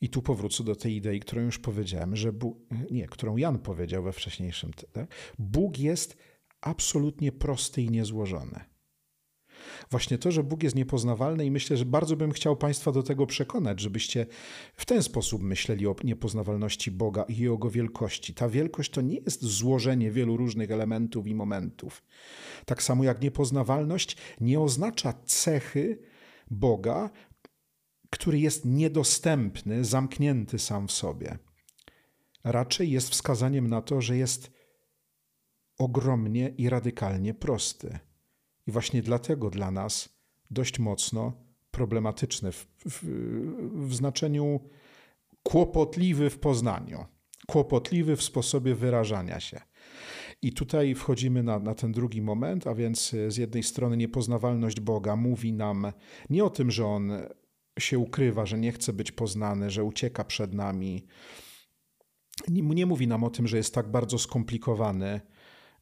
[0.01, 2.59] I tu powrócę do tej idei, którą już powiedziałem, że Bóg,
[2.91, 4.71] nie, którą Jan powiedział we wcześniejszym.
[4.93, 5.15] Tak?
[5.39, 6.17] Bóg jest
[6.61, 8.76] absolutnie prosty i niezłożony.
[9.91, 13.27] Właśnie to, że Bóg jest niepoznawalny i myślę, że bardzo bym chciał Państwa do tego
[13.27, 14.27] przekonać, żebyście
[14.77, 18.35] w ten sposób myśleli o niepoznawalności Boga i Jego wielkości.
[18.35, 22.03] Ta wielkość to nie jest złożenie wielu różnych elementów i momentów.
[22.65, 25.99] Tak samo jak niepoznawalność nie oznacza cechy
[26.51, 27.11] Boga,
[28.11, 31.39] który jest niedostępny, zamknięty sam w sobie.
[32.45, 34.51] Raczej jest wskazaniem na to, że jest
[35.79, 37.99] ogromnie i radykalnie prosty.
[38.67, 40.09] I właśnie dlatego dla nas
[40.51, 41.33] dość mocno
[41.71, 43.01] problematyczny w, w,
[43.89, 44.61] w znaczeniu
[45.43, 47.05] kłopotliwy w poznaniu,
[47.47, 49.61] kłopotliwy w sposobie wyrażania się.
[50.43, 55.17] I tutaj wchodzimy na, na ten drugi moment, a więc z jednej strony niepoznawalność Boga
[55.17, 55.93] mówi nam
[56.31, 57.13] nie o tym, że On
[57.79, 61.07] się ukrywa, że nie chce być poznany, że ucieka przed nami.
[62.49, 65.21] Nie, nie mówi nam o tym, że jest tak bardzo skomplikowany,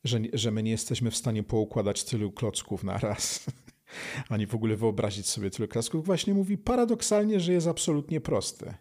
[0.05, 3.47] że, że my nie jesteśmy w stanie poukładać tylu klocków na raz,
[4.29, 6.07] ani w ogóle wyobrazić sobie tylu klocków.
[6.07, 8.75] Właśnie mówi paradoksalnie, że jest absolutnie prosty.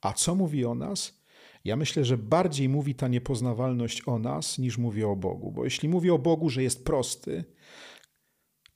[0.00, 1.22] A co mówi o nas?
[1.64, 5.52] Ja myślę, że bardziej mówi ta niepoznawalność o nas, niż mówi o Bogu.
[5.52, 7.44] Bo jeśli mówi o Bogu, że jest prosty,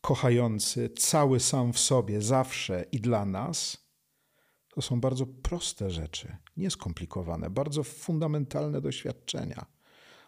[0.00, 3.86] kochający, cały sam w sobie, zawsze i dla nas,
[4.74, 9.66] to są bardzo proste rzeczy, nieskomplikowane, bardzo fundamentalne doświadczenia,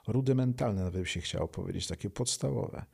[0.08, 2.84] rudymentalne, nawet by się chciało powiedzieć, takie podstawowe.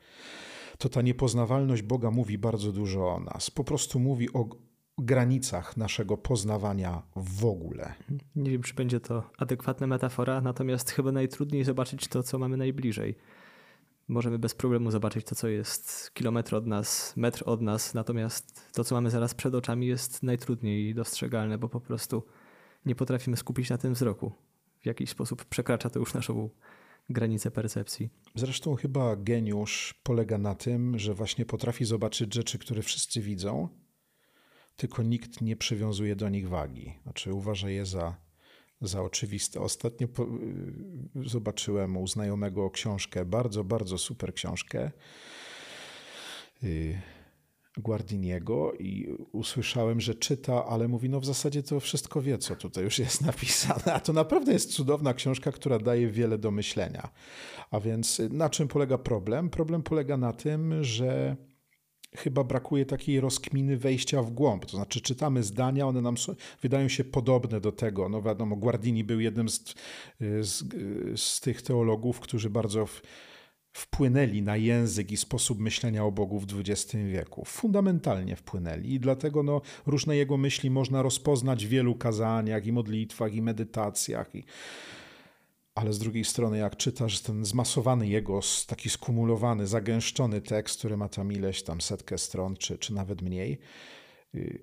[0.78, 3.50] To ta niepoznawalność Boga mówi bardzo dużo o nas.
[3.50, 4.48] Po prostu mówi o
[4.98, 7.94] granicach naszego poznawania w ogóle.
[8.36, 13.16] Nie wiem, czy będzie to adekwatna metafora, natomiast chyba najtrudniej zobaczyć to, co mamy najbliżej
[14.08, 18.84] możemy bez problemu zobaczyć to, co jest kilometr od nas, metr od nas, natomiast to,
[18.84, 22.22] co mamy zaraz przed oczami, jest najtrudniej dostrzegalne, bo po prostu
[22.86, 24.32] nie potrafimy skupić na tym wzroku.
[24.80, 26.50] W jakiś sposób przekracza to już naszą
[27.08, 28.10] granicę percepcji.
[28.34, 33.68] Zresztą chyba geniusz polega na tym, że właśnie potrafi zobaczyć rzeczy, które wszyscy widzą,
[34.76, 36.94] tylko nikt nie przywiązuje do nich wagi.
[37.02, 38.24] Znaczy uważa je za
[38.80, 39.60] za oczywiste.
[39.60, 44.90] Ostatnio po, y, zobaczyłem u znajomego książkę, bardzo, bardzo super książkę
[46.62, 47.00] y,
[47.76, 52.84] Guardiniego i usłyszałem, że czyta, ale mówi, no w zasadzie to wszystko wie, co tutaj
[52.84, 53.94] już jest napisane.
[53.94, 57.08] A to naprawdę jest cudowna książka, która daje wiele do myślenia.
[57.70, 59.50] A więc na czym polega problem?
[59.50, 61.36] Problem polega na tym, że
[62.16, 64.66] chyba brakuje takiej rozkminy wejścia w głąb.
[64.66, 66.14] To znaczy, czytamy zdania, one nam
[66.62, 68.08] wydają się podobne do tego.
[68.08, 69.74] No wiadomo, Guardini był jednym z,
[70.40, 70.64] z,
[71.20, 73.02] z tych teologów, którzy bardzo w,
[73.74, 77.44] wpłynęli na język i sposób myślenia o Bogu w XX wieku.
[77.44, 83.34] Fundamentalnie wpłynęli i dlatego no, różne jego myśli można rozpoznać w wielu kazaniach i modlitwach
[83.34, 84.34] i medytacjach.
[84.34, 84.44] I,
[85.74, 91.08] ale z drugiej strony, jak czytasz ten zmasowany jego, taki skumulowany, zagęszczony tekst, który ma
[91.08, 93.58] tam ileś tam setkę stron, czy, czy nawet mniej,
[94.34, 94.62] y,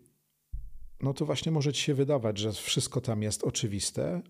[1.02, 4.22] no to właśnie może ci się wydawać, że wszystko tam jest oczywiste,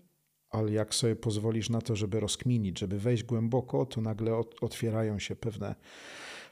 [0.52, 5.36] ale jak sobie pozwolisz na to, żeby rozkminić, żeby wejść głęboko, to nagle otwierają się
[5.36, 5.74] pewne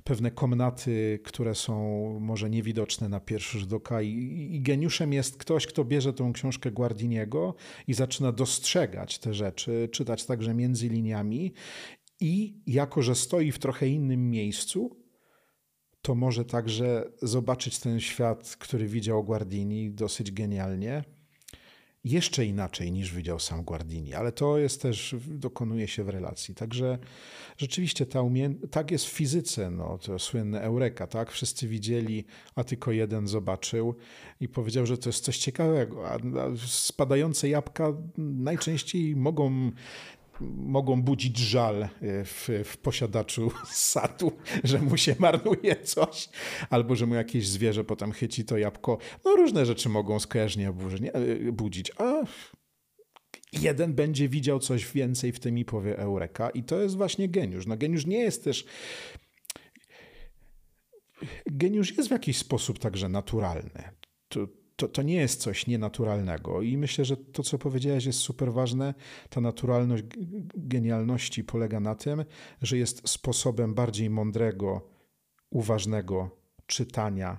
[0.04, 1.74] pewne komnaty, które są
[2.20, 4.02] może niewidoczne na pierwszy rzut oka.
[4.02, 4.08] I,
[4.52, 7.54] I, geniuszem jest ktoś, kto bierze tą książkę Guardiniego
[7.86, 11.52] i zaczyna dostrzegać te rzeczy, czytać także między liniami
[12.20, 14.96] i jako, że stoi w trochę innym miejscu,
[16.02, 21.04] to może także zobaczyć ten świat, który widział Guardini dosyć genialnie
[22.04, 26.54] jeszcze inaczej niż widział sam Guardini, ale to jest też, dokonuje się w relacji.
[26.54, 26.98] Także
[27.56, 28.54] rzeczywiście ta umie...
[28.70, 31.30] tak jest w fizyce, no, to słynne eureka, tak?
[31.30, 33.94] Wszyscy widzieli, a tylko jeden zobaczył
[34.40, 36.18] i powiedział, że to jest coś ciekawego, a
[36.66, 39.70] spadające jabłka najczęściej mogą
[40.56, 41.88] mogą budzić żal e,
[42.24, 44.32] w, w, posiadaczu sadu,
[44.64, 46.28] że mu się marnuje coś,
[46.70, 48.98] albo że mu jakieś zwierzę potem chyci to jabłko.
[49.24, 52.24] No różne rzeczy mogą skojarzenie e, budzić, a
[53.52, 57.66] jeden będzie widział coś więcej w tym i powie eureka i to jest właśnie geniusz.
[57.66, 58.64] No geniusz nie jest też...
[61.46, 63.82] Geniusz jest w jakiś sposób także naturalny.
[64.28, 64.46] To,
[64.80, 66.62] to, to nie jest coś nienaturalnego.
[66.62, 68.94] I myślę, że to, co powiedziałeś, jest super ważne.
[69.30, 70.04] Ta naturalność
[70.54, 72.24] genialności polega na tym,
[72.62, 74.90] że jest sposobem bardziej mądrego,
[75.50, 76.30] uważnego
[76.66, 77.38] czytania,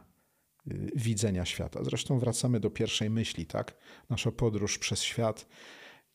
[0.71, 1.84] y, widzenia świata.
[1.84, 3.77] Zresztą wracamy do pierwszej myśli, tak?
[4.10, 5.47] Nasza podróż przez świat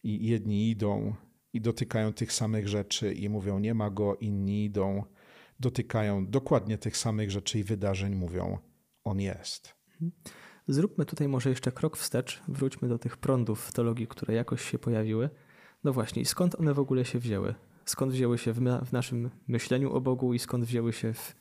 [0.02, 1.14] i jedni idą
[1.52, 5.04] i dotykają tych samych rzeczy i mówią nie ma go, inni idą,
[5.60, 8.58] dotykają dokładnie tych samych rzeczy i wydarzeń, mówią
[9.04, 9.74] on jest.
[10.68, 14.78] Zróbmy tutaj może jeszcze krok wstecz, wróćmy do tych prądów w teologii, które jakoś się
[14.78, 15.30] pojawiły.
[15.84, 17.54] No właśnie, skąd one w ogóle się wzięły?
[17.84, 21.34] Skąd wzięły się w, w naszym myśleniu o Bogu i skąd wzięły się w,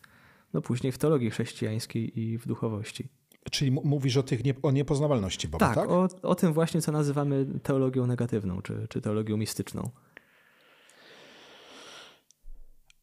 [0.54, 3.10] no później w teologii chrześcijańskiej i w duchowości?
[3.52, 5.76] Czyli mówisz o, tych nie, o niepoznawalności Boga, tak?
[5.76, 9.90] Tak, o, o tym właśnie, co nazywamy teologią negatywną, czy, czy teologią mistyczną.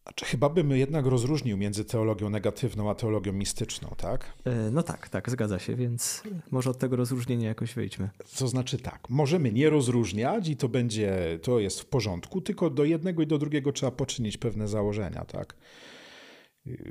[0.03, 4.33] Znaczy, chyba bym jednak rozróżnił między teologią negatywną a teologią mistyczną, tak?
[4.45, 8.11] E, no tak, tak, zgadza się, więc może od tego rozróżnienia jakoś wyjdźmy.
[8.39, 12.85] To znaczy tak, możemy nie rozróżniać i to będzie, to jest w porządku, tylko do
[12.85, 15.55] jednego i do drugiego trzeba poczynić pewne założenia, tak?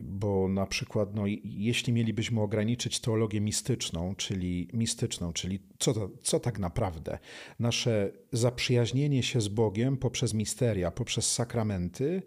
[0.01, 6.39] Bo na przykład, no, jeśli mielibyśmy ograniczyć teologię mistyczną, czyli mistyczną, czyli co, to, co
[6.39, 7.19] tak naprawdę?
[7.59, 12.23] Nasze zaprzyjaźnienie się z Bogiem poprzez misteria, poprzez sakramenty,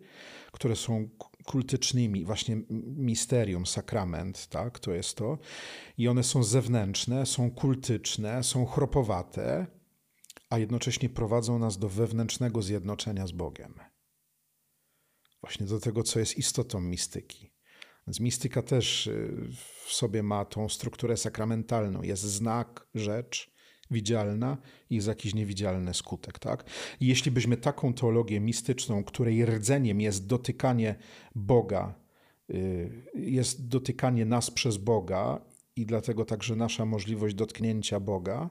[0.52, 1.08] które są
[1.44, 2.56] kultycznymi, właśnie
[2.96, 5.38] misterium, sakrament, tak, to jest to,
[5.98, 9.66] i one są zewnętrzne, są kultyczne, są chropowate,
[10.50, 13.74] a jednocześnie prowadzą nas do wewnętrznego zjednoczenia z Bogiem
[15.44, 17.50] właśnie do tego, co jest istotą mistyki.
[18.06, 19.48] Więc mistyka też y,
[19.86, 22.02] w sobie ma tą strukturę sakramentalną.
[22.02, 23.54] Jest znak, rzecz
[23.90, 24.58] widzialna
[24.90, 26.38] i jest jakiś niewidzialny skutek.
[26.38, 26.64] Tak?
[27.00, 30.96] I jeśli byśmy taką teologię mistyczną, której rdzeniem jest dotykanie
[31.34, 31.94] Boga,
[32.50, 35.40] y, jest dotykanie nas przez Boga
[35.76, 38.50] i dlatego także nasza możliwość dotknięcia Boga.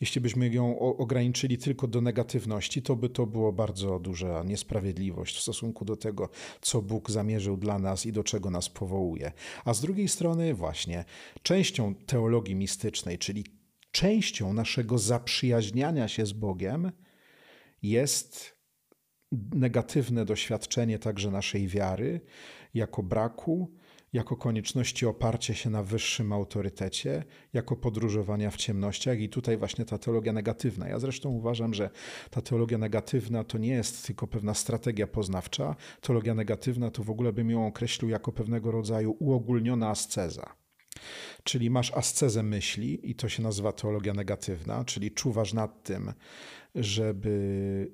[0.00, 5.40] Jeśli byśmy ją ograniczyli tylko do negatywności, to by to było bardzo duża niesprawiedliwość w
[5.40, 6.28] stosunku do tego,
[6.60, 9.32] co Bóg zamierzył dla nas i do czego nas powołuje.
[9.64, 11.04] A z drugiej strony, właśnie,
[11.42, 13.44] częścią teologii mistycznej, czyli
[13.90, 16.92] częścią naszego zaprzyjaźniania się z Bogiem,
[17.82, 18.56] jest
[19.54, 22.20] negatywne doświadczenie także naszej wiary,
[22.74, 23.72] jako braku,
[24.12, 29.98] jako konieczności oparcia się na wyższym autorytecie, jako podróżowania w ciemnościach i tutaj właśnie ta
[29.98, 30.88] teologia negatywna.
[30.88, 31.90] Ja zresztą uważam, że
[32.30, 35.76] ta teologia negatywna to nie jest tylko pewna strategia poznawcza.
[36.00, 40.56] Teologia negatywna to w ogóle bym ją określił jako pewnego rodzaju uogólniona asceza.
[41.42, 46.12] Czyli masz ascezę myśli i to się nazywa teologia negatywna, czyli czuwasz nad tym,
[46.74, 47.92] żeby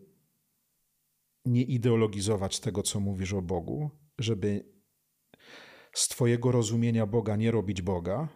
[1.44, 4.77] nie ideologizować tego, co mówisz o Bogu, żeby
[5.92, 8.28] z Twojego rozumienia Boga nie robić Boga,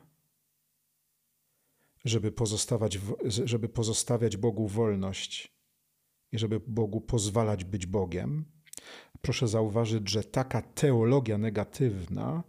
[2.04, 5.56] żeby, pozostawać, żeby pozostawiać Bogu wolność
[6.32, 8.44] i żeby Bogu pozwalać być Bogiem.
[9.22, 12.42] Proszę zauważyć, że taka teologia negatywna,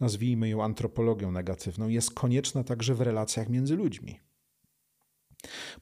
[0.00, 4.20] nazwijmy ją antropologią negatywną, jest konieczna także w relacjach między ludźmi.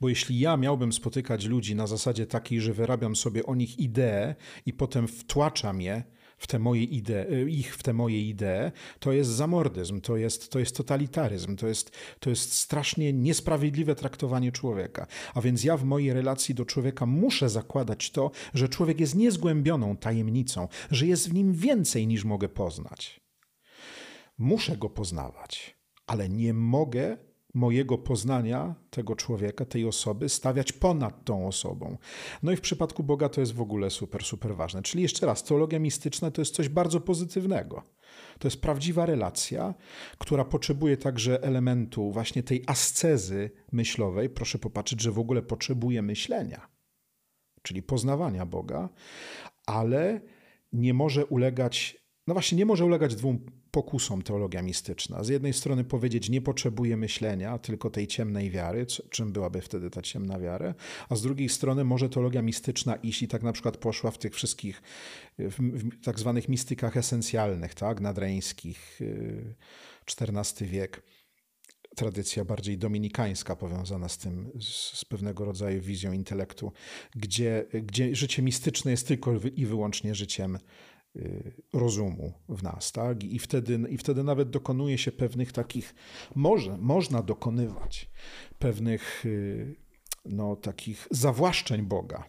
[0.00, 4.34] Bo jeśli ja miałbym spotykać ludzi na zasadzie takiej, że wyrabiam sobie o nich ideę
[4.66, 6.02] i potem wtłaczam je
[6.40, 10.58] w te moje idee, ich w te moje idee, to jest zamordyzm, to jest, to
[10.58, 15.06] jest totalitaryzm, to jest, to jest strasznie niesprawiedliwe traktowanie człowieka.
[15.34, 19.96] A więc ja w mojej relacji do człowieka muszę zakładać to, że człowiek jest niezgłębioną
[19.96, 23.20] tajemnicą, że jest w nim więcej niż mogę poznać.
[24.38, 25.76] Muszę go poznawać,
[26.06, 27.16] ale nie mogę
[27.54, 31.96] mojego poznania tego człowieka, tej osoby, stawiać ponad tą osobą.
[32.42, 34.82] No i w przypadku Boga to jest w ogóle super, super ważne.
[34.82, 37.82] Czyli jeszcze raz, teologia mistyczna to jest coś bardzo pozytywnego.
[38.38, 39.74] To jest prawdziwa relacja,
[40.18, 44.30] która potrzebuje także elementu właśnie tej ascezy myślowej.
[44.30, 46.68] Proszę popatrzeć, że w ogóle potrzebuje myślenia,
[47.62, 48.88] czyli poznawania Boga,
[49.66, 50.20] ale
[50.72, 51.99] nie może ulegać,
[52.30, 53.38] no właśnie, nie może ulegać dwóm
[53.70, 55.24] pokusą teologia mistyczna.
[55.24, 60.02] Z jednej strony powiedzieć, nie potrzebuje myślenia, tylko tej ciemnej wiary, czym byłaby wtedy ta
[60.02, 60.74] ciemna wiara,
[61.08, 64.34] a z drugiej strony może teologia mistyczna iść i tak na przykład poszła w tych
[64.34, 64.82] wszystkich
[65.38, 69.00] w, w tak zwanych mistykach esencjalnych, tak, nadreńskich,
[70.20, 71.02] XIV y, wiek,
[71.96, 76.72] tradycja bardziej dominikańska powiązana z tym, z pewnego rodzaju wizją intelektu,
[77.14, 80.89] gdzie, gdzie życie mistyczne jest tylko i wyłącznie życiem Y,
[81.72, 83.24] rozumu w nas, tak?
[83.24, 85.94] I wtedy, I wtedy nawet dokonuje się pewnych takich,
[86.34, 88.10] może, można dokonywać
[88.58, 89.76] pewnych y,
[90.24, 92.24] no, takich zawłaszczeń Boga.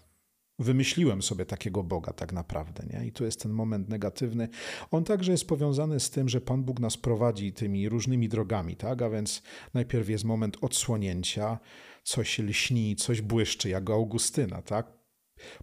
[0.59, 3.07] Wymyśliłem sobie takiego Boga tak naprawdę, nie?
[3.07, 4.49] I tu jest ten moment negatywny.
[4.91, 9.01] On także jest powiązany z tym, że Pan Bóg nas prowadzi tymi różnymi drogami, tak?
[9.01, 9.41] A więc
[9.73, 11.59] najpierw jest moment odsłonięcia,
[12.03, 15.00] coś lśni, coś błyszczy, jak Augustyna, tak?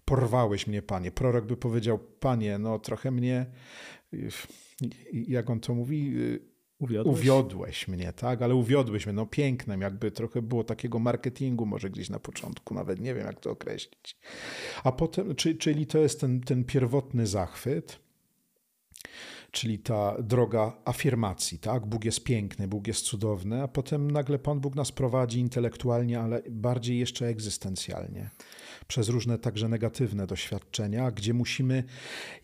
[0.04, 1.10] Porwałeś mnie, panie.
[1.10, 3.46] Prorok by powiedział, panie, no trochę mnie,
[5.12, 6.14] jak on to mówi,
[6.78, 7.18] Uwiodłeś?
[7.18, 8.42] Uwiodłeś mnie, tak?
[8.42, 13.00] Ale uwiodłeś mnie, no pięknym, jakby trochę było takiego marketingu może gdzieś na początku, nawet
[13.00, 14.16] nie wiem jak to określić.
[14.84, 17.98] A potem, czyli to jest ten, ten pierwotny zachwyt,
[19.50, 21.86] czyli ta droga afirmacji, tak?
[21.86, 26.42] Bóg jest piękny, Bóg jest cudowny, a potem nagle Pan Bóg nas prowadzi intelektualnie, ale
[26.50, 28.30] bardziej jeszcze egzystencjalnie
[28.88, 31.84] przez różne także negatywne doświadczenia, gdzie musimy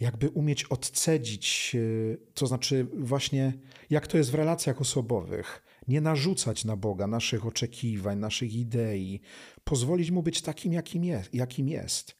[0.00, 3.52] jakby umieć odcedzić, e, to znaczy właśnie
[3.90, 9.20] jak to jest w relacjach osobowych, nie narzucać na Boga naszych oczekiwań, naszych idei,
[9.64, 11.35] pozwolić mu być takim, jakim jest.
[11.35, 12.16] Jakim jest.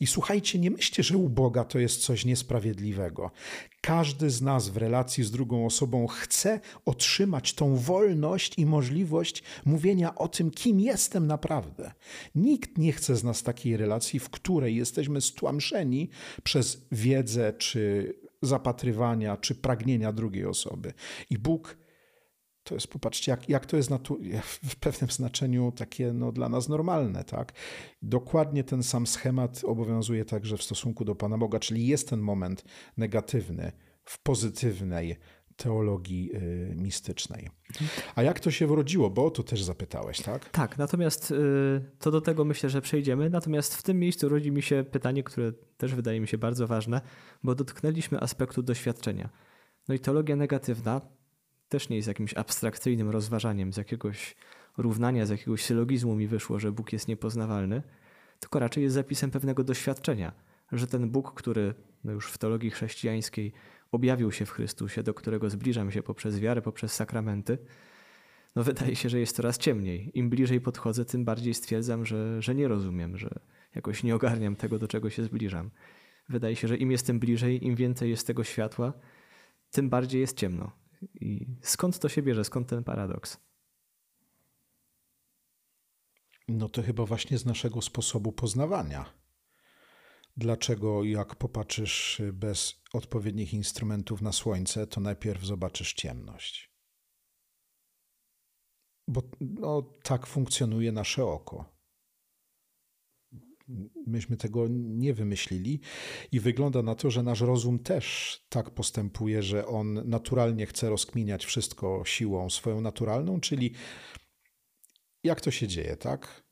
[0.00, 3.30] I słuchajcie, nie myślcie, że u Boga to jest coś niesprawiedliwego.
[3.80, 10.14] Każdy z nas w relacji z drugą osobą chce otrzymać tą wolność i możliwość mówienia
[10.14, 11.92] o tym, kim jestem naprawdę.
[12.34, 16.08] Nikt nie chce z nas takiej relacji, w której jesteśmy stłamszeni
[16.42, 20.92] przez wiedzę czy zapatrywania czy pragnienia drugiej osoby.
[21.30, 21.76] I Bóg
[22.64, 23.90] to jest, popatrzcie, jak, jak to jest
[24.70, 27.24] w pewnym znaczeniu takie no, dla nas normalne.
[27.24, 27.52] Tak?
[28.02, 32.64] Dokładnie ten sam schemat obowiązuje także w stosunku do Pana Boga, czyli jest ten moment
[32.96, 33.72] negatywny
[34.04, 35.16] w pozytywnej
[35.56, 37.50] teologii y, mistycznej.
[38.14, 39.10] A jak to się wrodziło?
[39.10, 40.50] Bo to też zapytałeś, tak?
[40.50, 41.34] Tak, natomiast y,
[41.98, 43.30] to do tego myślę, że przejdziemy.
[43.30, 47.00] Natomiast w tym miejscu rodzi mi się pytanie, które też wydaje mi się bardzo ważne,
[47.42, 49.28] bo dotknęliśmy aspektu doświadczenia.
[49.88, 51.00] No i teologia negatywna
[51.74, 54.36] też nie jest jakimś abstrakcyjnym rozważaniem z jakiegoś
[54.76, 57.82] równania, z jakiegoś sylogizmu mi wyszło, że Bóg jest niepoznawalny,
[58.40, 60.32] tylko raczej jest zapisem pewnego doświadczenia,
[60.72, 63.52] że ten Bóg, który no już w teologii chrześcijańskiej
[63.92, 67.58] objawił się w Chrystusie, do którego zbliżam się poprzez wiarę, poprzez sakramenty,
[68.56, 70.10] no wydaje się, że jest coraz ciemniej.
[70.14, 73.40] Im bliżej podchodzę, tym bardziej stwierdzam, że, że nie rozumiem, że
[73.74, 75.70] jakoś nie ogarniam tego, do czego się zbliżam.
[76.28, 78.92] Wydaje się, że im jestem bliżej, im więcej jest tego światła,
[79.70, 80.83] tym bardziej jest ciemno.
[81.14, 83.40] I skąd to się bierze, skąd ten paradoks?
[86.48, 89.14] No to chyba właśnie z naszego sposobu poznawania.
[90.36, 96.74] Dlaczego, jak popatrzysz bez odpowiednich instrumentów na słońce, to najpierw zobaczysz ciemność?
[99.08, 101.73] Bo no, tak funkcjonuje nasze oko.
[104.06, 105.80] Myśmy tego nie wymyślili
[106.32, 111.44] i wygląda na to, że nasz rozum też tak postępuje, że on naturalnie chce rozkminiać
[111.44, 113.74] wszystko siłą swoją naturalną, czyli
[115.24, 116.44] jak to się dzieje, tak?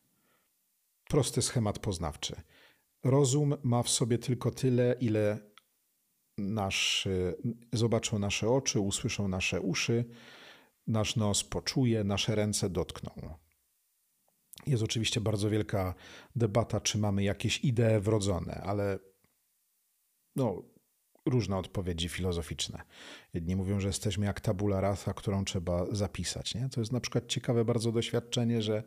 [1.08, 2.36] Prosty schemat poznawczy.
[3.04, 5.52] Rozum ma w sobie tylko tyle, ile
[6.38, 7.08] nasz,
[7.72, 10.04] zobaczą nasze oczy, usłyszą nasze uszy,
[10.86, 13.41] nasz nos poczuje, nasze ręce dotkną.
[14.66, 15.94] Jest oczywiście bardzo wielka
[16.36, 18.98] debata, czy mamy jakieś idee wrodzone, ale
[20.36, 20.62] no,
[21.26, 22.82] różne odpowiedzi filozoficzne.
[23.34, 26.54] Jedni mówią, że jesteśmy jak tabula rasa, którą trzeba zapisać.
[26.54, 26.68] Nie?
[26.68, 28.82] To jest na przykład ciekawe bardzo doświadczenie, że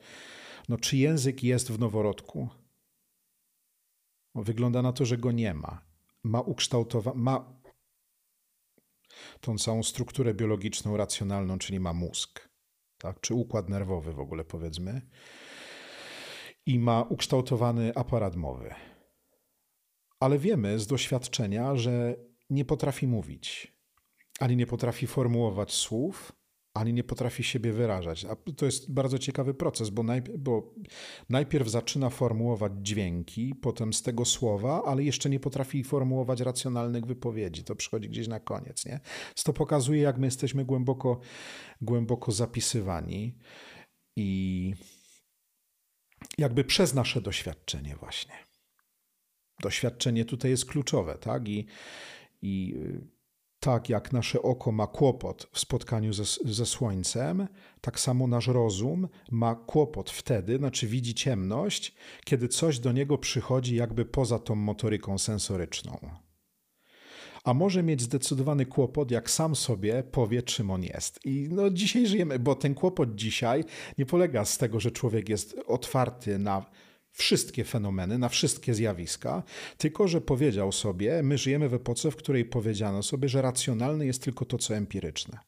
[0.70, 2.50] no, czy język jest w noworodku?
[4.36, 5.82] Wygląda na to, że go nie ma.
[6.24, 7.56] Ma ukształtowa- ma
[9.42, 12.50] tą całą strukturę biologiczną, racjonalną, czyli ma mózg,
[12.98, 13.20] tak?
[13.22, 15.02] czy układ nerwowy w ogóle powiedzmy
[16.66, 18.74] i ma ukształtowany aparat mowy.
[20.20, 22.16] Ale wiemy z doświadczenia, że
[22.50, 23.76] nie potrafi mówić,
[24.40, 26.32] ani nie potrafi formułować słów,
[26.76, 28.26] ani nie potrafi siebie wyrażać.
[28.26, 30.74] A to jest bardzo ciekawy proces, bo najpierw, bo
[31.30, 37.64] najpierw zaczyna formułować dźwięki, potem z tego słowa, ale jeszcze nie potrafi formułować racjonalnych wypowiedzi.
[37.64, 38.86] To przychodzi gdzieś na koniec.
[38.86, 39.00] Nie?
[39.44, 41.20] To pokazuje, jak my jesteśmy głęboko,
[41.82, 43.38] głęboko zapisywani
[44.16, 44.74] i
[46.38, 48.34] jakby przez nasze doświadczenie właśnie.
[49.62, 51.48] Doświadczenie tutaj jest kluczowe, tak?
[51.50, 51.66] I,
[52.42, 53.08] i y,
[53.60, 57.48] tak jak nasze oko ma kłopot w spotkaniu ze, ze słońcem,
[57.82, 63.76] tak samo nasz rozum ma kłopot wtedy, znaczy widzi ciemność, kiedy coś do niego przychodzi
[63.76, 66.25] jakby poza tą motoryką sensoryczną
[67.46, 71.20] a może mieć zdecydowany kłopot, jak sam sobie powie, czym on jest.
[71.26, 73.64] I no, dzisiaj żyjemy, bo ten kłopot dzisiaj
[73.98, 76.66] nie polega z tego, że człowiek jest otwarty na
[77.12, 79.44] wszystkie fenomeny, na wszystkie zjawiska,
[79.78, 84.24] tylko że powiedział sobie, my żyjemy w epoce, w której powiedziano sobie, że racjonalne jest
[84.24, 85.40] tylko to, co empiryczne.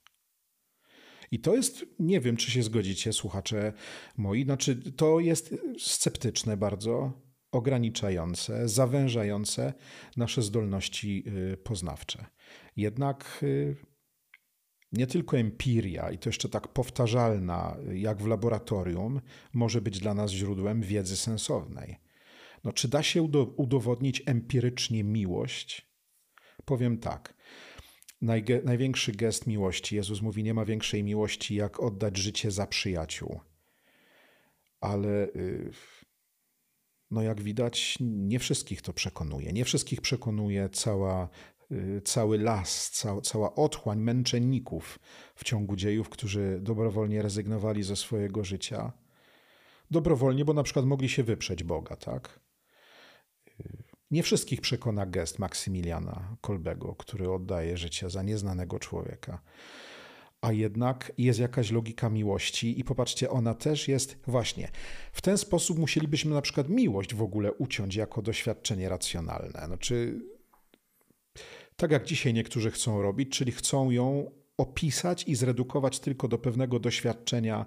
[1.31, 3.73] I to jest, nie wiem, czy się zgodzicie, słuchacze
[4.17, 7.26] moi, znaczy to jest sceptyczne bardzo,
[7.57, 9.73] ograniczające, zawężające
[10.17, 12.25] nasze zdolności y, poznawcze.
[12.75, 13.75] Jednak y,
[14.91, 19.21] nie tylko empiria, i to jeszcze tak powtarzalna jak w laboratorium,
[19.53, 21.97] może być dla nas źródłem wiedzy sensownej.
[22.63, 23.21] No, czy da się
[23.57, 25.91] udowodnić empirycznie miłość?
[26.65, 27.33] Powiem tak.
[28.21, 33.39] Najge, największy gest miłości, Jezus mówi, nie ma większej miłości, jak oddać życie za przyjaciół.
[34.81, 35.27] Ale.
[35.35, 35.71] Yy,
[37.11, 39.53] no jak widać, nie wszystkich to przekonuje.
[39.53, 41.29] Nie wszystkich przekonuje cała,
[41.71, 42.91] y, cały las,
[43.23, 44.99] cała, otchłań męczenników
[45.35, 48.91] w ciągu dziejów, którzy dobrowolnie rezygnowali ze swojego życia.
[49.91, 52.39] Dobrowolnie, bo na przykład mogli się wyprzeć Boga, tak?
[53.59, 59.41] Y, nie wszystkich przekona gest Maksymiliana Kolbego, który oddaje życie za nieznanego człowieka
[60.47, 64.71] a jednak jest jakaś logika miłości i popatrzcie, ona też jest właśnie.
[65.13, 69.65] W ten sposób musielibyśmy na przykład miłość w ogóle uciąć jako doświadczenie racjonalne.
[69.65, 70.21] Znaczy,
[71.75, 76.79] tak jak dzisiaj niektórzy chcą robić, czyli chcą ją opisać i zredukować tylko do pewnego
[76.79, 77.65] doświadczenia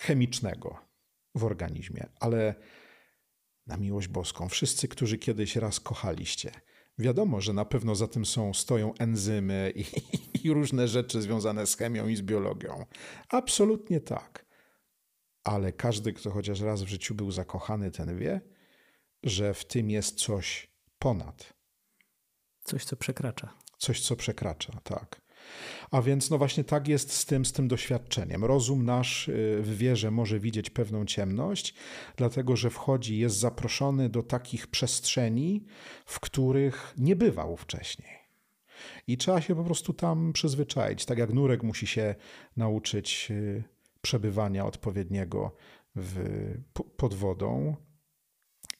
[0.00, 0.78] chemicznego
[1.34, 2.54] w organizmie, ale
[3.66, 6.50] na miłość boską, wszyscy, którzy kiedyś raz kochaliście,
[6.98, 9.84] Wiadomo, że na pewno za tym są, stoją enzymy i,
[10.46, 12.86] i różne rzeczy związane z chemią i z biologią.
[13.28, 14.46] Absolutnie tak.
[15.44, 18.40] Ale każdy, kto chociaż raz w życiu był zakochany, ten wie,
[19.22, 21.54] że w tym jest coś ponad.
[22.64, 23.54] Coś, co przekracza.
[23.78, 25.23] Coś, co przekracza, tak.
[25.90, 28.44] A więc no właśnie tak jest z tym, z tym doświadczeniem.
[28.44, 31.74] Rozum nasz y, w wierze może widzieć pewną ciemność,
[32.16, 35.64] dlatego że wchodzi, jest zaproszony do takich przestrzeni,
[36.06, 38.24] w których nie bywał wcześniej.
[39.06, 41.04] I trzeba się po prostu tam przyzwyczaić.
[41.04, 42.14] Tak jak nurek musi się
[42.56, 43.64] nauczyć y,
[44.02, 45.56] przebywania odpowiedniego
[45.96, 46.24] w,
[46.96, 47.76] pod wodą,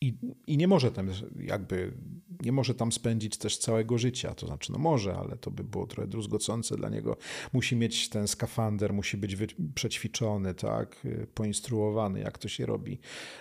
[0.04, 0.14] i,
[0.46, 1.92] I nie może tam jakby,
[2.44, 5.86] nie może tam spędzić też całego życia, to znaczy, no może, ale to by było
[5.86, 7.16] trochę druzgocące dla niego.
[7.52, 9.36] Musi mieć ten skafander, musi być
[9.74, 12.98] przećwiczony, tak, poinstruowany, jak to się robi,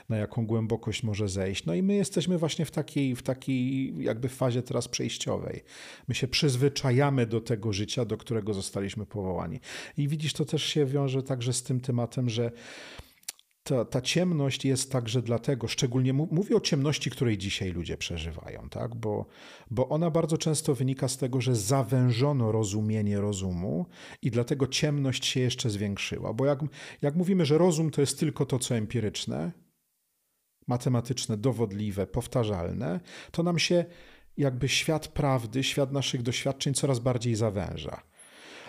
[0.09, 1.65] na jaką głębokość może zejść.
[1.65, 5.63] No i my jesteśmy właśnie w takiej, w takiej jakby fazie teraz przejściowej.
[6.07, 9.59] My się przyzwyczajamy do tego życia, do którego zostaliśmy powołani.
[9.97, 12.51] I widzisz, to też się wiąże także z tym tematem, że
[13.63, 18.95] ta, ta ciemność jest także dlatego, szczególnie mówię o ciemności, której dzisiaj ludzie przeżywają, tak?
[18.95, 19.25] bo,
[19.71, 23.85] bo ona bardzo często wynika z tego, że zawężono rozumienie rozumu
[24.21, 26.33] i dlatego ciemność się jeszcze zwiększyła.
[26.33, 26.59] Bo jak,
[27.01, 29.51] jak mówimy, że rozum to jest tylko to, co empiryczne,
[30.67, 32.99] matematyczne, dowodliwe, powtarzalne,
[33.31, 33.85] to nam się
[34.37, 38.01] jakby świat prawdy, świat naszych doświadczeń coraz bardziej zawęża.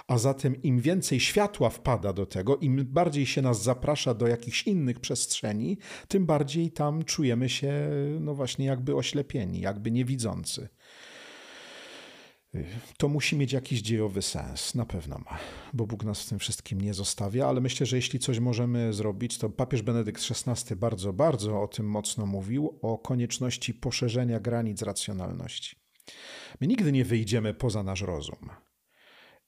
[0.06, 4.62] A zatem im więcej światła wpada do tego, im bardziej się nas zaprasza do jakichś
[4.62, 5.78] innych przestrzeni,
[6.08, 7.90] tym bardziej tam czujemy się,
[8.20, 10.68] no właśnie, jakby oślepieni, jakby niewidzący.
[12.96, 15.38] To musi mieć jakiś dziejowy sens, na pewno ma,
[15.72, 19.38] bo Bóg nas w tym wszystkim nie zostawia, ale myślę, że jeśli coś możemy zrobić,
[19.38, 25.76] to papież Benedykt XVI bardzo, bardzo o tym mocno mówił, o konieczności poszerzenia granic racjonalności.
[26.60, 28.50] My nigdy nie wyjdziemy poza nasz rozum.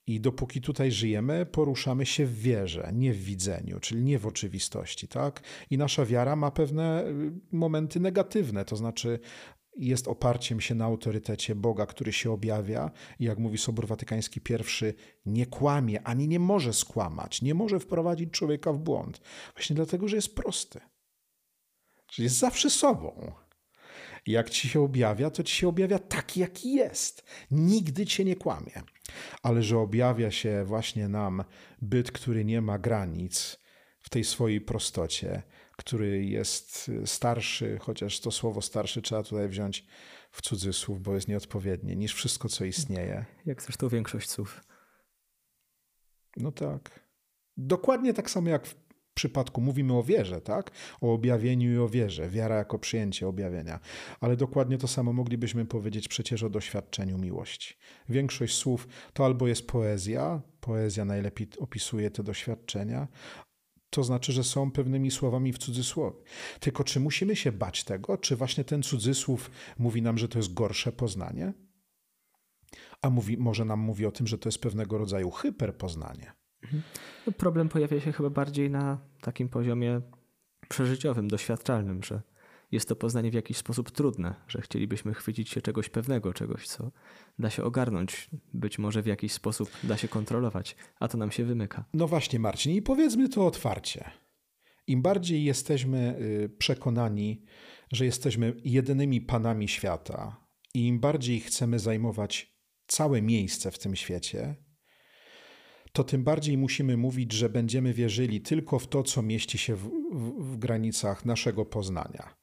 [0.07, 5.09] I dopóki tutaj żyjemy, poruszamy się w wierze, nie w widzeniu, czyli nie w oczywistości,
[5.09, 5.43] tak?
[5.71, 9.19] I nasza wiara ma pewne y, momenty negatywne, to znaczy
[9.77, 14.95] jest oparciem się na autorytecie Boga, który się objawia i jak mówi Sobór Watykański I,
[15.27, 19.21] nie kłamie, ani nie może skłamać, nie może wprowadzić człowieka w błąd.
[19.55, 20.81] Właśnie dlatego, że jest prosty.
[22.13, 23.33] Że jest zawsze sobą.
[24.27, 27.25] Jak ci się objawia, to ci się objawia taki, jaki jest.
[27.51, 28.83] Nigdy cię nie kłamie
[29.43, 31.45] ale że objawia się właśnie nam
[31.83, 33.59] byt, który nie ma granic
[34.01, 35.43] w tej swojej prostocie,
[35.77, 39.87] który jest starszy, chociaż to słowo starszy trzeba tutaj wziąć
[40.31, 43.25] w cudzysłów, bo jest nieodpowiednie, niż wszystko, co istnieje.
[43.47, 44.65] Jak zresztą większość słów.
[46.37, 47.07] No tak.
[47.57, 48.86] Dokładnie tak samo jak w
[49.17, 50.71] przypadku mówimy o wierze, tak?
[51.01, 52.29] O objawieniu i o wierze.
[52.31, 53.81] Wiara jako przyjęcie objawienia.
[54.21, 57.75] Ale dokładnie to samo moglibyśmy powiedzieć przecież o doświadczeniu miłości.
[58.09, 63.09] Większość słów to albo jest poezja, poezja najlepiej opisuje te doświadczenia,
[63.91, 66.17] to znaczy, że są pewnymi słowami w cudzysłowie.
[66.61, 70.55] Tylko czy musimy się bać tego, czy właśnie ten cudzysłów mówi nam, że to jest
[70.55, 71.53] gorsze poznanie?
[73.03, 76.33] A mówi, może nam mówi o tym, że to jest pewnego rodzaju hyperpoznanie.
[77.27, 80.01] No, problem pojawia się chyba bardziej na takim poziomie
[80.69, 82.23] przeżyciowym, doświadczalnym, że
[82.73, 86.91] jest to poznanie w jakiś sposób trudne, że chcielibyśmy chwycić się czegoś pewnego, czegoś, co
[87.39, 91.45] da się ogarnąć, być może w jakiś sposób da się kontrolować, a to nam się
[91.45, 91.85] wymyka.
[91.95, 94.11] No właśnie, Marcin, i powiedzmy to otwarcie.
[94.87, 97.43] Im bardziej jesteśmy y, przekonani,
[97.93, 100.47] że jesteśmy jedynymi panami świata,
[100.77, 102.57] i im bardziej chcemy zajmować
[102.87, 104.57] całe miejsce w tym świecie,
[105.97, 109.91] to tym bardziej musimy mówić, że będziemy wierzyli tylko w to, co mieści się w,
[110.13, 112.35] w, w granicach naszego poznania.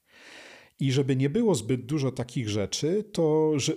[0.80, 3.74] I żeby nie było zbyt dużo takich rzeczy, to że,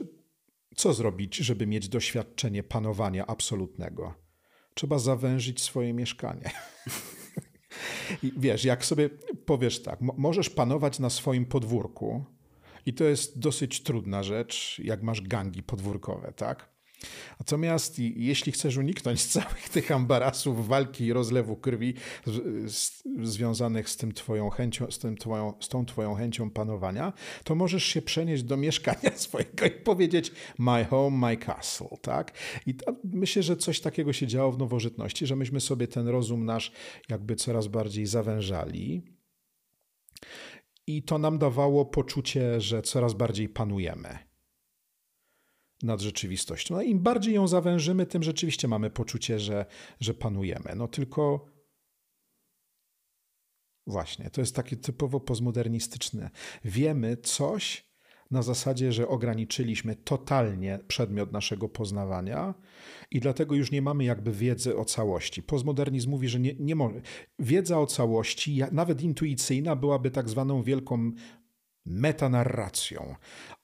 [0.76, 4.14] co zrobić, żeby mieć doświadczenie panowania absolutnego?
[4.74, 6.50] Trzeba zawężyć swoje mieszkanie.
[8.22, 9.10] I wiesz, jak sobie
[9.46, 12.24] powiesz tak, możesz panować na swoim podwórku,
[12.86, 16.75] i to jest dosyć trudna rzecz, jak masz gangi podwórkowe, tak?
[17.38, 21.94] Natomiast jeśli chcesz uniknąć całych tych ambarasów, walki i rozlewu krwi
[22.26, 27.12] z, z, związanych z, tym twoją chęcią, z, tym twoją, z tą twoją chęcią panowania,
[27.44, 32.32] to możesz się przenieść do mieszkania swojego i powiedzieć my home, my castle, tak?
[32.66, 32.74] I
[33.04, 36.72] myślę, że coś takiego się działo w nowożytności, że myśmy sobie ten rozum nasz
[37.08, 39.02] jakby coraz bardziej zawężali.
[40.86, 44.25] I to nam dawało poczucie, że coraz bardziej panujemy
[45.82, 46.74] nad rzeczywistością.
[46.74, 49.66] No, Im bardziej ją zawężymy, tym rzeczywiście mamy poczucie, że,
[50.00, 50.72] że panujemy.
[50.76, 51.46] No tylko
[53.86, 56.30] właśnie, to jest takie typowo postmodernistyczne.
[56.64, 57.86] Wiemy coś,
[58.30, 62.54] na zasadzie, że ograniczyliśmy totalnie przedmiot naszego poznawania
[63.10, 65.42] i dlatego już nie mamy jakby wiedzy o całości.
[65.42, 67.00] Postmodernizm mówi, że nie, nie może.
[67.38, 71.12] Wiedza o całości, nawet intuicyjna, byłaby tak zwaną wielką
[71.86, 73.14] metanarracją,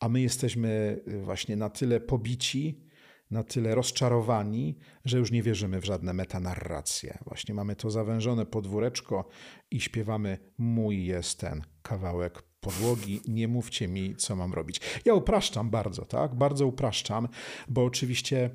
[0.01, 2.93] a my jesteśmy właśnie na tyle pobici,
[3.31, 7.18] na tyle rozczarowani, że już nie wierzymy w żadne metanarracje.
[7.27, 9.29] Właśnie mamy to zawężone podwóreczko
[9.70, 14.81] i śpiewamy mój jest ten kawałek podłogi, nie mówcie mi, co mam robić.
[15.05, 16.35] Ja upraszczam bardzo, tak?
[16.35, 17.29] Bardzo upraszczam,
[17.68, 18.51] bo oczywiście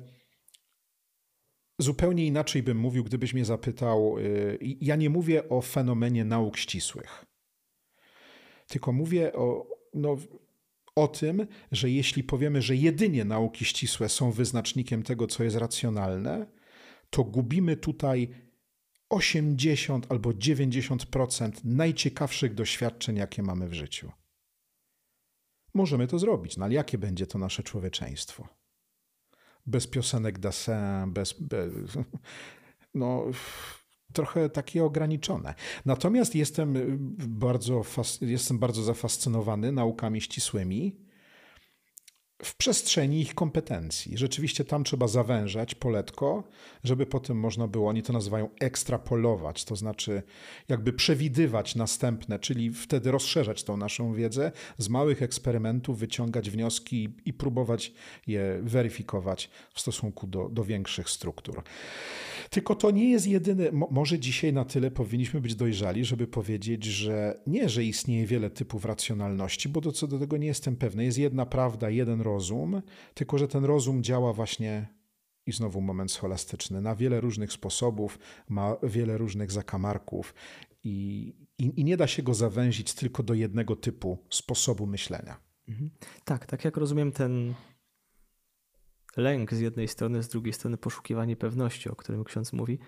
[1.78, 4.18] zupełnie inaczej bym mówił, gdybyś mnie zapytał.
[4.18, 7.24] Y, ja nie mówię o fenomenie nauk ścisłych,
[8.68, 10.16] tylko mówię o, no,
[10.94, 16.46] o tym, że jeśli powiemy, że jedynie nauki ścisłe są wyznacznikiem tego, co jest racjonalne,
[17.10, 18.28] to gubimy tutaj
[19.08, 24.12] 80 albo 90% najciekawszych doświadczeń, jakie mamy w życiu.
[25.74, 28.48] Możemy to zrobić, no ale jakie będzie to nasze człowieczeństwo?
[29.66, 31.72] Bez piosenek Dassin, bez, bez
[32.94, 33.24] no,
[34.12, 35.54] trochę takie ograniczone.
[35.84, 36.74] Natomiast jestem
[37.28, 37.82] bardzo,
[38.20, 41.07] jestem bardzo zafascynowany naukami ścisłymi
[42.42, 44.18] w przestrzeni ich kompetencji.
[44.18, 46.44] Rzeczywiście tam trzeba zawężać poletko,
[46.84, 50.22] żeby potem można było, oni to nazywają ekstrapolować, to znaczy
[50.68, 57.32] jakby przewidywać następne, czyli wtedy rozszerzać tą naszą wiedzę, z małych eksperymentów wyciągać wnioski i
[57.32, 57.92] próbować
[58.26, 61.62] je weryfikować w stosunku do, do większych struktur.
[62.50, 67.40] Tylko to nie jest jedyny, może dzisiaj na tyle powinniśmy być dojrzali, żeby powiedzieć, że
[67.46, 71.04] nie, że istnieje wiele typów racjonalności, bo do co do tego nie jestem pewny.
[71.04, 72.82] Jest jedna prawda, jeden rozum,
[73.14, 74.98] tylko że ten rozum działa właśnie
[75.46, 78.18] i znowu moment scholastyczny, na wiele różnych sposobów,
[78.48, 80.34] ma wiele różnych zakamarków
[80.84, 80.96] i,
[81.58, 85.36] i, i nie da się go zawęzić tylko do jednego typu sposobu myślenia.
[85.68, 85.90] Mhm.
[86.24, 87.54] Tak, tak jak rozumiem ten
[89.16, 92.78] lęk z jednej strony, z drugiej strony poszukiwanie pewności, o którym ksiądz mówi.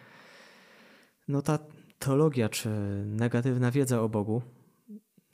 [1.28, 1.58] No ta
[1.98, 2.68] teologia czy
[3.06, 4.42] negatywna wiedza o Bogu,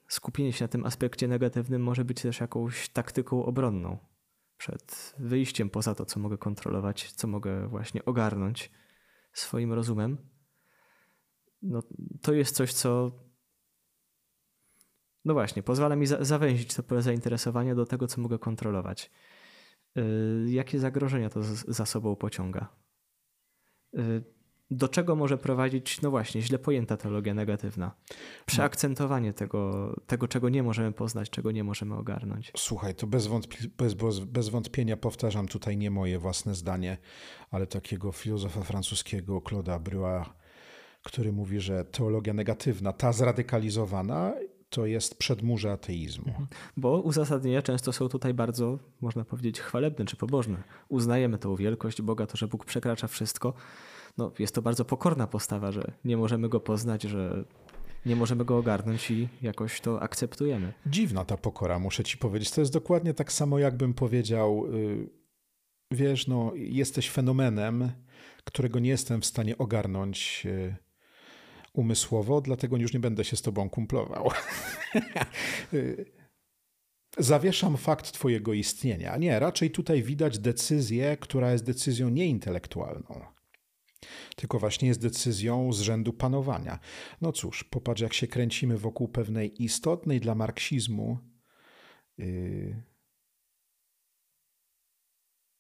[0.09, 3.98] skupienie się na tym aspekcie negatywnym może być też jakąś taktyką obronną
[4.57, 8.70] przed wyjściem poza to, co mogę kontrolować, co mogę właśnie ogarnąć
[9.32, 10.18] swoim rozumem.
[11.62, 11.82] No,
[12.22, 13.11] to jest coś, co
[15.26, 19.11] no właśnie, pozwala mi za zawęzić to pole zainteresowania do tego, co mogę kontrolować.
[19.96, 22.68] Y, jakie zagrożenia to za sobą pociąga.
[23.94, 24.24] Y,
[24.70, 27.92] do czego może prowadzić, no właśnie, źle pojęta teologia negatywna?
[28.46, 32.52] Przeakcentowanie tego, tego, czego nie możemy poznać, czego nie możemy ogarnąć.
[32.56, 36.98] Słuchaj, to bez, wątpi bez, bez wątpienia powtarzam tutaj nie moje własne zdanie,
[37.50, 40.34] ale takiego filozofa francuskiego Claude'a Brua,
[41.02, 44.34] który mówi, że teologia negatywna, ta zradykalizowana,
[44.70, 46.28] to jest przedmurze ateizmu.
[46.28, 46.46] Mhm.
[46.76, 50.62] Bo uzasadnienia często są tutaj bardzo, można powiedzieć, chwalebne czy pobożne.
[50.88, 53.54] Uznajemy tą wielkość Boga, to, że Bóg przekracza wszystko.
[54.18, 57.44] No, jest to bardzo pokorna postawa, że nie możemy go poznać, że
[58.06, 60.72] nie możemy go ogarnąć i jakoś to akceptujemy.
[60.86, 62.50] Dziwna ta pokora, muszę ci powiedzieć.
[62.50, 65.10] To jest dokładnie tak samo, jakbym powiedział, yy,
[65.90, 67.92] wiesz, no, jesteś fenomenem,
[68.44, 70.44] którego nie jestem w stanie ogarnąć.
[70.44, 70.86] Yy,
[71.76, 74.30] umysłowo, dlatego już nie będę się z tobą kumplował.
[77.18, 79.16] Zawieszam fakt twojego istnienia.
[79.16, 83.20] Nie, raczej tutaj widać decyzję, która jest decyzją nieintelektualną,
[84.36, 86.78] tylko właśnie jest decyzją z rzędu panowania.
[87.20, 91.18] No cóż, popatrz, jak się kręcimy wokół pewnej istotnej dla marksizmu
[92.18, 92.82] yy,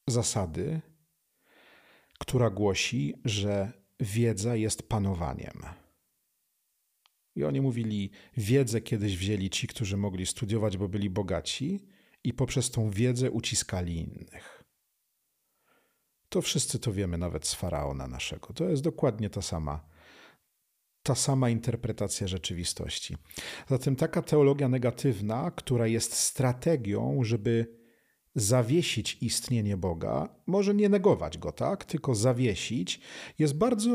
[0.08, 0.80] zasady,
[2.18, 5.62] która głosi, że wiedza jest panowaniem.
[7.36, 11.86] I oni mówili, wiedzę kiedyś wzięli ci, którzy mogli studiować, bo byli bogaci,
[12.26, 14.55] i poprzez tą wiedzę uciskali innych.
[16.28, 18.52] To wszyscy to wiemy, nawet z faraona naszego.
[18.54, 19.80] To jest dokładnie ta sama,
[21.02, 23.16] ta sama interpretacja rzeczywistości.
[23.68, 27.76] Zatem taka teologia negatywna, która jest strategią, żeby
[28.36, 33.00] zawiesić istnienie Boga, może nie negować go, tak, tylko zawiesić,
[33.38, 33.90] jest bardzo,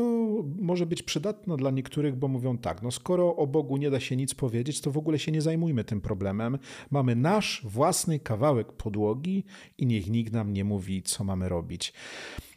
[0.58, 4.16] może być przydatna dla niektórych, bo mówią tak, no skoro o Bogu nie da się
[4.16, 6.58] nic powiedzieć, to w ogóle się nie zajmujmy tym problemem.
[6.90, 9.44] Mamy nasz własny kawałek podłogi
[9.78, 11.92] i niech nikt nam nie mówi, co mamy robić.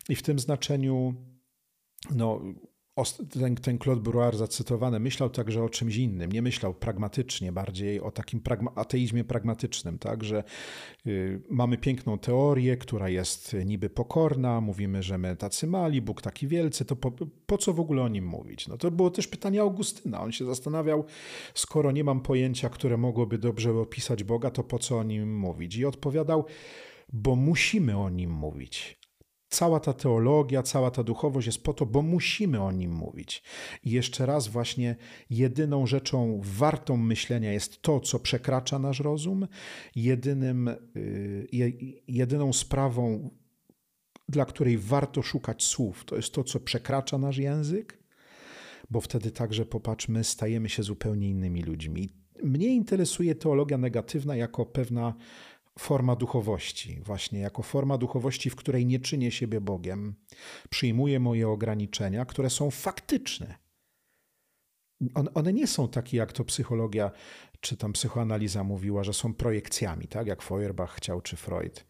[0.10, 1.14] I w tym znaczeniu,
[2.16, 2.42] no,
[3.40, 6.32] ten, ten Claude Brouard zacytowany myślał także o czymś innym.
[6.32, 10.44] Nie myślał pragmatycznie, bardziej o takim pragma ateizmie pragmatycznym, tak, że
[11.08, 16.48] y, mamy piękną teorię, która jest niby pokorna, mówimy, że my tacy mali, Bóg taki
[16.48, 17.12] wielcy, to po,
[17.46, 18.68] po co w ogóle o nim mówić?
[18.68, 20.22] No to było też pytanie Augustyna.
[20.22, 21.06] On się zastanawiał,
[21.54, 25.76] skoro nie mam pojęcia, które mogłoby dobrze opisać Boga, to po co o nim mówić?
[25.76, 26.46] I odpowiadał,
[27.14, 29.05] bo musimy o nim mówić.
[29.56, 33.44] Cała ta teologia, cała ta duchowość jest po to, bo musimy o nim mówić.
[33.84, 34.96] I jeszcze raz, właśnie
[35.30, 39.48] jedyną rzeczą wartą myślenia jest to, co przekracza nasz rozum.
[39.96, 41.48] Jedynym, y,
[42.08, 43.30] jedyną sprawą,
[44.30, 48.04] dla której warto szukać słów, to jest to, co przekracza nasz język,
[48.90, 52.10] bo wtedy także, popatrzmy, stajemy się zupełnie innymi ludźmi.
[52.44, 55.14] Mnie interesuje teologia negatywna jako pewna
[55.80, 60.16] forma duchowości, właśnie jako forma duchowości, w której nie czynię siebie Bogiem,
[60.70, 63.56] przyjmuję moje ograniczenia, które są faktyczne.
[65.34, 67.12] One nie są takie, jak to psychologia
[67.66, 71.86] czy tam psychoanaliza mówiła, że są projekcjami, tak jak Feuerbach chciał czy Freud.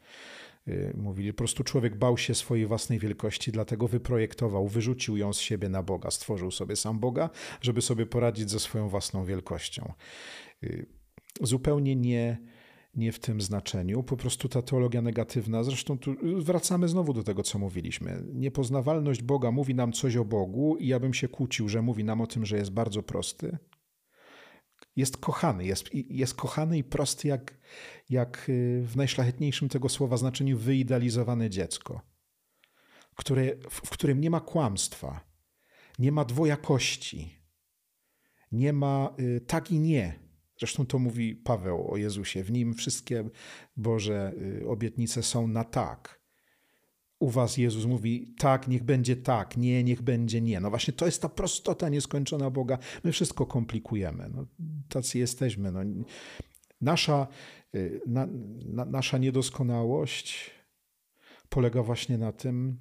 [0.68, 5.40] Y, mówili, po prostu człowiek bał się swojej własnej wielkości, dlatego wyprojektował, wyrzucił ją z
[5.40, 7.30] siebie na Boga, stworzył sobie sam Boga,
[7.62, 9.94] żeby sobie poradzić ze swoją własną wielkością.
[10.64, 10.86] Y,
[11.42, 12.38] zupełnie nie,
[12.96, 14.04] nie w tym znaczeniu.
[14.04, 18.24] Po prostu ta teologia negatywna, zresztą tu wracamy znowu do tego, co mówiliśmy.
[18.34, 22.22] Niepoznawalność Boga mówi nam coś o Bogu i ja bym się kłócił, że mówi nam
[22.22, 23.58] o tym, że jest bardzo prosty.
[24.96, 27.58] Jest kochany, jest, jest kochany i prosty jak,
[28.10, 32.02] jak y, w najszlachetniejszym tego słowa znaczeniu wyidealizowane dziecko,
[33.16, 35.22] które, w którym nie ma kłamstwa,
[36.00, 37.39] nie ma dwojakości,
[38.52, 40.25] nie ma y, tak i nie
[40.58, 42.43] Zresztą to mówi Paweł o Jezusie.
[42.43, 43.30] W nim wszystkie
[43.78, 46.26] Boże y, obietnice są na tak.
[47.20, 50.60] U was Jezus mówi tak, niech będzie tak, nie, niech będzie nie.
[50.60, 52.78] No właśnie to jest ta prostota nieskończona Boga.
[53.03, 54.30] My wszystko komplikujemy.
[54.34, 54.45] No,
[54.89, 55.72] tacy jesteśmy.
[55.72, 55.80] No,
[56.82, 57.28] nasza,
[57.76, 58.28] y, na,
[58.66, 60.51] na, nasza niedoskonałość
[61.49, 62.80] polega właśnie na tym,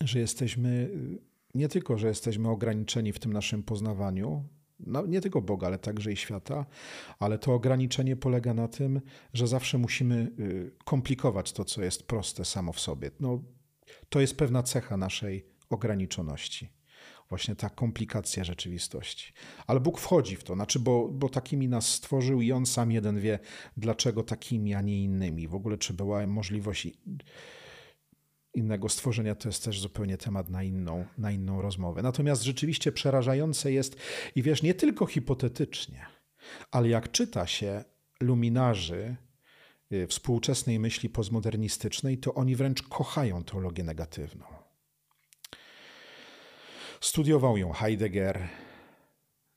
[0.00, 1.18] że jesteśmy y,
[1.54, 4.48] nie tylko, że jesteśmy ograniczeni w tym naszym poznawaniu,
[4.86, 6.66] no, nie tylko Boga, ale także i świata,
[7.18, 9.00] ale to ograniczenie polega na tym,
[9.34, 13.10] że zawsze musimy y, komplikować to, co jest proste samo w sobie.
[13.20, 13.42] No,
[14.08, 16.68] to jest pewna cecha naszej ograniczoności.
[17.28, 19.32] Właśnie ta komplikacja rzeczywistości.
[19.66, 23.20] Ale Bóg wchodzi w to, znaczy, bo, bo takimi nas stworzył i On sam jeden
[23.20, 23.38] wie,
[23.76, 25.48] dlaczego takimi, a nie innymi.
[25.48, 26.88] W ogóle, czy była możliwość
[28.54, 32.02] innego stworzenia, to jest też zupełnie temat na inną, na inną rozmowę.
[32.02, 33.96] Natomiast rzeczywiście przerażające jest,
[34.34, 36.06] i wiesz, nie tylko hipotetycznie,
[36.70, 37.84] ale jak czyta się
[38.20, 39.16] luminarzy
[39.92, 44.44] y, współczesnej myśli postmodernistycznej, to oni wręcz kochają teologię negatywną.
[47.00, 48.48] Studiował ją Heidegger,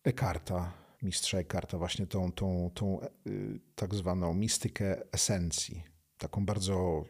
[0.04, 5.93] Eckharta, mistrza Eckharta, właśnie tą, tą, tą y, tak zwaną mistykę esencji
[6.24, 7.06] taką bardzo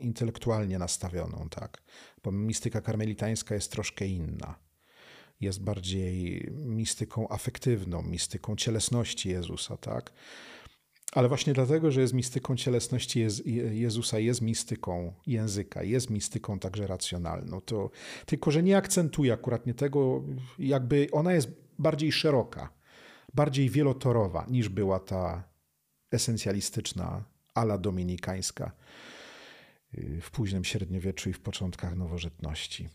[0.00, 1.82] intelektualnie nastawioną, tak.
[2.24, 4.58] Bo mistyka karmelitańska jest troszkę inna.
[5.40, 10.12] Jest bardziej mistyką afektywną, mistyką cielesności Jezusa, tak.
[11.12, 13.26] Ale właśnie dlatego, że jest mistyką cielesności
[13.70, 17.60] Jezusa, jest mistyką języka, jest mistyką także racjonalną.
[17.60, 17.90] To,
[18.26, 20.22] tylko, że nie akcentuje akurat nie tego,
[20.58, 21.48] jakby ona jest
[21.78, 22.72] bardziej szeroka,
[23.34, 25.50] bardziej wielotorowa niż była ta
[26.10, 27.24] esencjalistyczna
[27.60, 28.72] ala dominikańska
[29.94, 32.88] y, w późnym średniowieczu i w początkach nowożytności.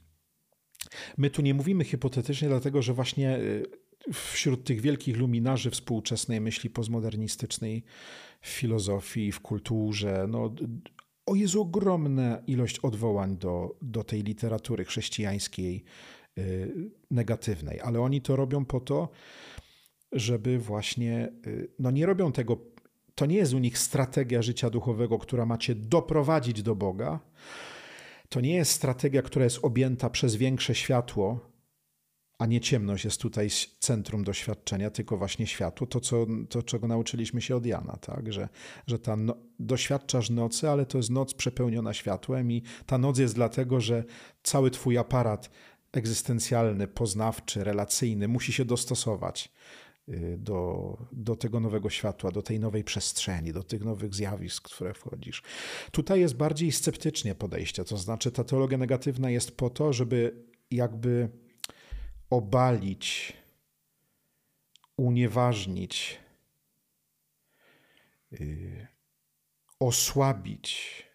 [1.17, 3.65] My tu nie mówimy hipotetycznie, dlatego że właśnie y,
[4.13, 7.83] wśród tych wielkich luminarzy współczesnej myśli postmodernistycznej,
[8.41, 10.55] w filozofii, w kulturze, no,
[11.25, 15.83] o jest ogromna ilość odwołań do, do tej literatury chrześcijańskiej
[16.37, 19.09] y, negatywnej, ale oni to robią po to,
[20.11, 21.31] żeby właśnie,
[21.79, 22.74] no nie robią tego
[23.15, 27.19] to nie jest u nich strategia życia duchowego, która macie doprowadzić do Boga.
[28.29, 31.39] To nie jest strategia, która jest objęta przez większe światło,
[32.39, 33.49] a nie ciemność jest tutaj
[33.79, 38.33] centrum doświadczenia, tylko właśnie światło, to, co, to czego nauczyliśmy się od Jana, tak?
[38.33, 38.49] że,
[38.87, 43.35] że ta no, doświadczasz nocy, ale to jest noc przepełniona światłem i ta noc jest
[43.35, 44.03] dlatego, że
[44.43, 45.49] cały twój aparat
[45.91, 49.51] egzystencjalny, poznawczy, relacyjny musi się dostosować
[50.37, 54.93] do, do tego nowego światła, do tej nowej przestrzeni, do tych nowych zjawisk, w które
[54.93, 55.43] wchodzisz.
[55.91, 61.29] Tutaj jest bardziej sceptycznie podejście, to znaczy ta teologia negatywna jest po to, żeby jakby
[62.29, 63.33] obalić,
[64.97, 66.19] unieważnić,
[68.31, 68.87] yy,
[69.79, 71.05] osłabić.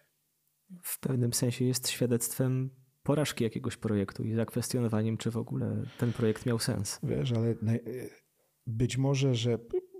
[0.83, 2.69] W pewnym sensie jest świadectwem
[3.03, 6.99] porażki jakiegoś projektu i zakwestionowaniem, czy w ogóle ten projekt miał sens.
[7.03, 7.55] Wiesz, ale
[8.67, 9.59] być może, że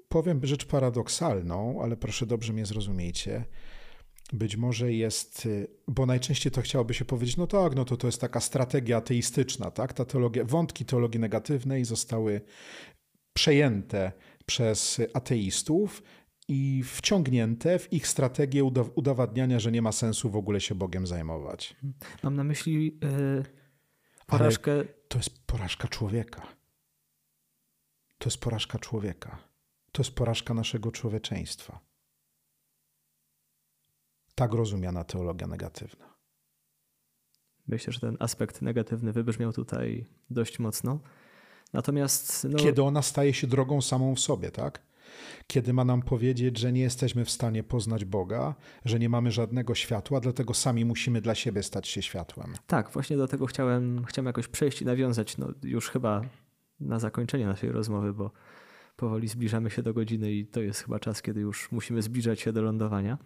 [0.09, 3.45] powiem rzecz paradoksalną, ale proszę dobrze mnie zrozumiejcie.
[4.33, 5.47] Być może jest,
[5.87, 9.71] bo najczęściej to chciałoby się powiedzieć, no tak, no to to jest taka strategia ateistyczna,
[9.71, 9.93] tak?
[9.93, 12.41] Ta teologia, wątki teologii negatywnej zostały
[13.33, 14.11] przejęte
[14.45, 16.03] przez ateistów
[16.47, 18.63] i wciągnięte w ich strategię
[18.95, 21.75] udowadniania, że nie ma sensu w ogóle się Bogiem zajmować.
[22.23, 23.43] Mam na myśli yy,
[24.27, 24.71] porażkę.
[24.71, 26.60] Ale to jest porażka człowieka.
[28.21, 29.37] To jest porażka człowieka.
[29.91, 31.79] To jest porażka naszego człowieczeństwa.
[34.35, 36.13] Tak rozumiana teologia negatywna.
[37.67, 40.99] Myślę, że ten aspekt negatywny wybrzmiał tutaj dość mocno.
[41.73, 42.47] Natomiast.
[42.49, 42.59] No...
[42.59, 44.81] Kiedy ona staje się drogą samą w sobie, tak?
[45.47, 48.55] Kiedy ma nam powiedzieć, że nie jesteśmy w stanie poznać Boga,
[48.85, 52.53] że nie mamy żadnego światła, dlatego sami musimy dla siebie stać się światłem.
[52.67, 55.37] Tak, właśnie do tego chciałem, chciałem jakoś przejść i nawiązać.
[55.37, 56.21] No, już chyba
[56.81, 58.31] na zakończenie naszej rozmowy, bo
[58.95, 62.53] powoli zbliżamy się do godziny i to jest chyba czas, kiedy już musimy zbliżać się
[62.53, 63.17] do lądowania.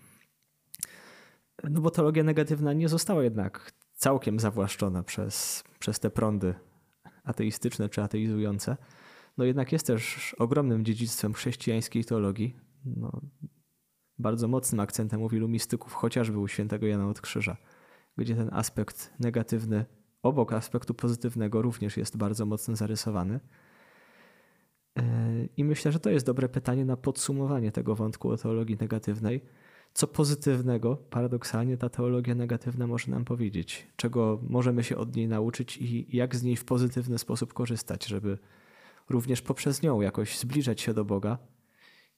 [1.64, 6.54] No bo teologia negatywna nie została jednak całkiem zawłaszczona przez, przez te prądy
[7.24, 8.78] ateistyczne czy ateizujące.
[9.38, 12.56] No jednak jest też ogromnym dziedzictwem chrześcijańskiej teologii.
[12.86, 13.22] No,
[14.20, 17.58] bardzo mocnym akcentem u wielu mistyków, chociażby u świętego Jana od Krzyża,
[18.18, 19.86] gdzie ten aspekt negatywny
[20.26, 23.40] obok aspektu pozytywnego również jest bardzo mocno zarysowany.
[24.98, 25.04] E,
[25.58, 29.42] I myślę, że to jest dobre pytanie na podsumowanie tego wątku o teologii negatywnej.
[29.94, 33.88] Co pozytywnego, paradoksalnie, ta teologia negatywna może nam powiedzieć?
[33.96, 38.38] Czego możemy się od niej nauczyć i jak z niej w pozytywny sposób korzystać, żeby
[39.10, 41.38] również poprzez nią jakoś zbliżać się do Boga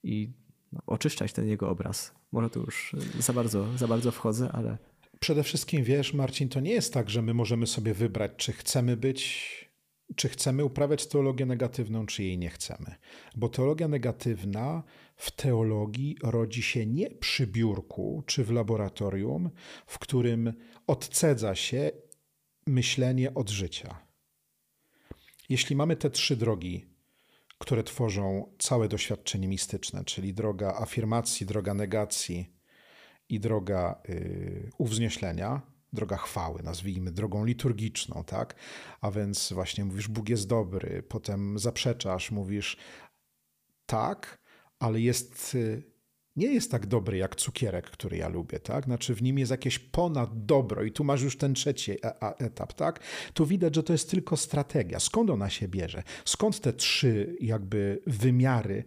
[0.03, 0.33] i
[0.71, 2.15] no, oczyszczać ten jego obraz.
[2.31, 4.77] Może tu już za bardzo, za bardzo wchodzę, ale.
[5.19, 8.97] Przede wszystkim wiesz, Marcin, to nie jest tak, że my możemy sobie wybrać, czy chcemy
[8.97, 9.67] być,
[10.15, 12.95] czy chcemy uprawiać teologię negatywną, czy jej nie chcemy.
[13.35, 14.83] Bo teologia negatywna
[15.15, 19.49] w teologii rodzi się nie przy biurku czy w laboratorium,
[19.87, 20.53] w którym
[20.87, 21.91] odcedza się
[22.67, 24.07] myślenie od życia.
[25.49, 26.85] Jeśli mamy te trzy drogi,
[27.57, 32.56] które tworzą całe doświadczenie mistyczne, czyli droga afirmacji, droga negacji
[33.29, 35.61] i droga yy, uwznieślenia,
[35.93, 38.55] droga chwały, nazwijmy drogą liturgiczną, tak?
[39.01, 42.77] A więc właśnie mówisz, Bóg jest dobry, potem zaprzeczasz, mówisz
[43.85, 44.37] tak,
[44.79, 45.83] ale jest y,
[46.37, 48.85] nie jest tak dobry jak cukierek, który ja lubię, tak?
[48.85, 52.73] Znaczy w nim jest jakieś ponad dobro i tu masz już ten trzeci e, etap,
[52.73, 52.99] tak?
[53.33, 54.99] Tu widać, że to jest tylko strategia.
[54.99, 56.03] Skąd ona się bierze?
[56.25, 58.83] Skąd te trzy jakby wymiary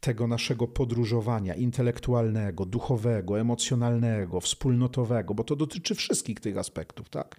[0.00, 7.36] tego naszego podróżowania intelektualnego, duchowego, emocjonalnego, wspólnotowego, bo to dotyczy wszystkich tych aspektów, tak?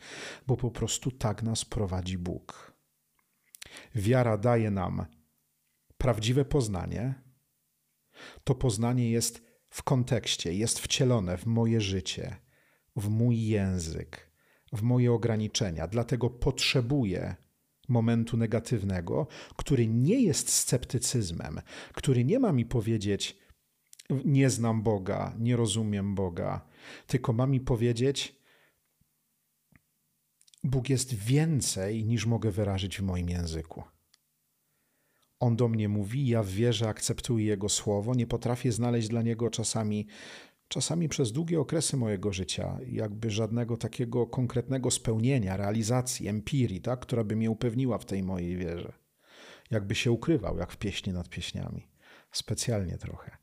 [0.48, 2.74] Bo po prostu tak nas prowadzi Bóg.
[3.96, 5.06] Wiara daje nam
[5.98, 7.14] prawdziwe poznanie,
[8.44, 9.47] to poznanie jest
[9.78, 12.36] w kontekście, jest wcielone w moje życie,
[12.96, 14.32] w mój język,
[14.74, 15.88] w moje ograniczenia.
[15.88, 17.36] Dlatego potrzebuję
[17.88, 21.62] momentu negatywnego, który nie jest sceptycyzmem,
[21.94, 23.38] który nie ma mi powiedzieć,
[24.26, 26.68] nie znam Boga, nie rozumiem Boga,
[27.08, 28.36] tylko ma mi powiedzieć,
[30.64, 33.84] Bóg jest więcej niż mogę wyrazić w moim języku.
[35.40, 39.50] On do mnie mówi, ja w wierze akceptuję Jego słowo, nie potrafię znaleźć dla Niego
[39.50, 40.08] czasami,
[40.68, 47.24] czasami przez długie okresy mojego życia, jakby żadnego takiego konkretnego spełnienia, realizacji, empirii, tak, która
[47.24, 48.94] by mnie upewniła w tej mojej wierze.
[49.72, 51.88] Jakby się ukrywał, jak w pieśni nad pieśniami.
[52.32, 53.38] Specjalnie trochę.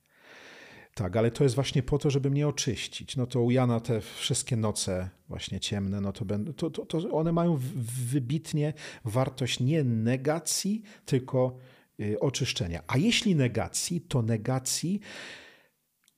[0.94, 3.16] Tak, ale to jest właśnie po to, żeby mnie oczyścić.
[3.16, 7.10] No to u Jana te wszystkie noce właśnie ciemne, no to, będą, to, to, to
[7.10, 7.58] one mają
[8.10, 8.72] wybitnie
[9.04, 11.56] wartość nie negacji, tylko
[12.20, 12.82] oczyszczenia.
[12.86, 15.00] A jeśli negacji, to negacji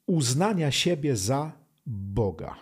[0.06, 1.52] uznania siebie za
[1.86, 2.56] Boga.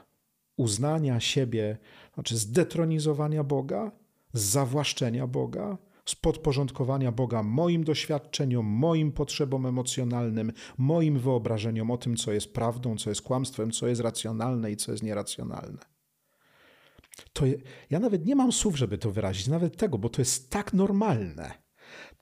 [0.56, 1.78] Uznania siebie,
[2.14, 3.92] znaczy zdetronizowania Boga,
[4.32, 12.32] zawłaszczenia Boga, z podporządkowania Boga moim doświadczeniom, moim potrzebom emocjonalnym, moim wyobrażeniom o tym, co
[12.32, 15.78] jest prawdą, co jest kłamstwem, co jest racjonalne i co jest nieracjonalne.
[17.32, 17.44] To
[17.90, 21.63] ja nawet nie mam słów, żeby to wyrazić, nawet tego, bo to jest tak normalne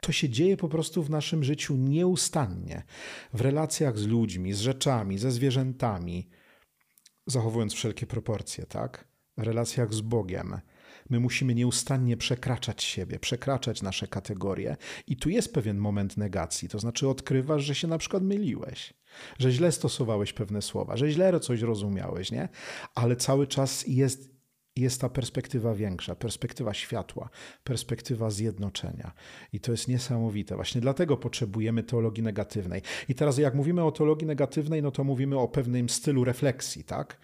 [0.03, 2.83] to się dzieje po prostu w naszym życiu nieustannie.
[3.33, 6.29] W relacjach z ludźmi, z rzeczami, ze zwierzętami,
[7.27, 9.09] zachowując wszelkie proporcje, tak?
[9.37, 10.61] W relacjach z Bogiem.
[11.11, 14.77] My musimy nieustannie przekraczać siebie, przekraczać nasze kategorie.
[15.07, 18.95] I tu jest pewien moment negacji, to znaczy odkrywasz, że się na przykład myliłeś,
[19.39, 22.49] że źle stosowałeś pewne słowa, że źle coś rozumiałeś, nie?
[22.95, 24.33] Ale cały czas jest
[24.77, 27.29] jest ta perspektywa większa, perspektywa światła,
[27.65, 29.13] perspektywa zjednoczenia.
[29.53, 30.57] I to jest niesamowite.
[30.57, 32.83] Właśnie dlatego potrzebujemy teologii negatywnej.
[33.09, 37.21] I teraz, jak mówimy o teologii negatywnej, no to mówimy o pewnym stylu refleksji, tak?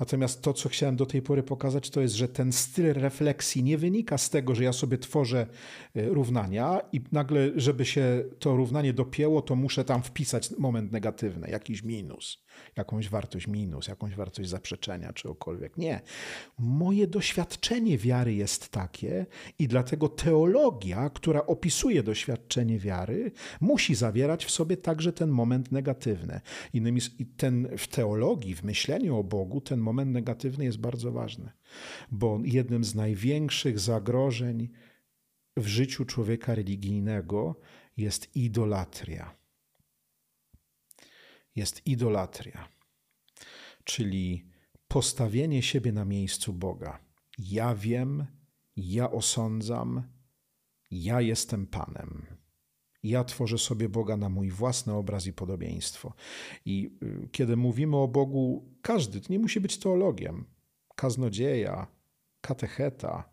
[0.00, 3.78] Natomiast to, co chciałem do tej pory pokazać, to jest, że ten styl refleksji nie
[3.78, 5.46] wynika z tego, że ja sobie tworzę
[5.96, 11.48] e, równania i nagle, żeby się to równanie dopięło, to muszę tam wpisać moment negatywny,
[11.50, 12.44] jakiś minus,
[12.76, 15.76] jakąś wartość minus, jakąś wartość zaprzeczenia, czegokolwiek.
[15.76, 16.00] Nie
[16.58, 19.26] moje doświadczenie wiary jest takie
[19.58, 26.40] i dlatego teologia, która opisuje doświadczenie wiary, musi zawierać w sobie także ten moment negatywny.
[26.72, 27.00] Innymi
[27.36, 31.50] ten w teologii, w myśleniu o Bogu, ten moment negatywny jest bardzo ważny,
[32.10, 34.68] bo jednym z największych zagrożeń
[35.56, 37.56] w życiu człowieka religijnego
[37.96, 39.41] jest idolatria.
[41.56, 42.68] Jest idolatria,
[43.84, 44.46] czyli
[44.88, 46.98] postawienie siebie na miejscu Boga.
[47.38, 48.26] Ja wiem,
[48.76, 50.02] ja osądzam,
[50.90, 52.26] ja jestem Panem.
[53.02, 56.14] Ja tworzę sobie Boga na mój własny obraz i podobieństwo.
[56.64, 60.44] I y, kiedy mówimy o Bogu, każdy, nie musi być teologiem,
[60.94, 61.86] kaznodzieja,
[62.40, 63.31] katecheta,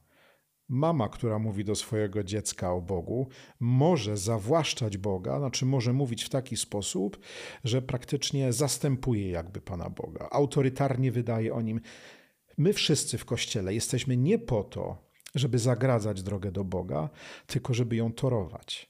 [0.70, 3.28] mama, która mówi do swojego dziecka o Bogu,
[3.60, 7.20] może zawłaszczać Boga, znaczy może mówić w taki sposób,
[7.64, 11.82] że praktycznie zastępuje jakby Pana Boga, autorytarnie wydaje o nim.
[12.58, 17.10] My wszyscy w Kościele jesteśmy nie po to, żeby zagradzać drogę do Boga,
[17.48, 18.90] tylko żeby ją torować.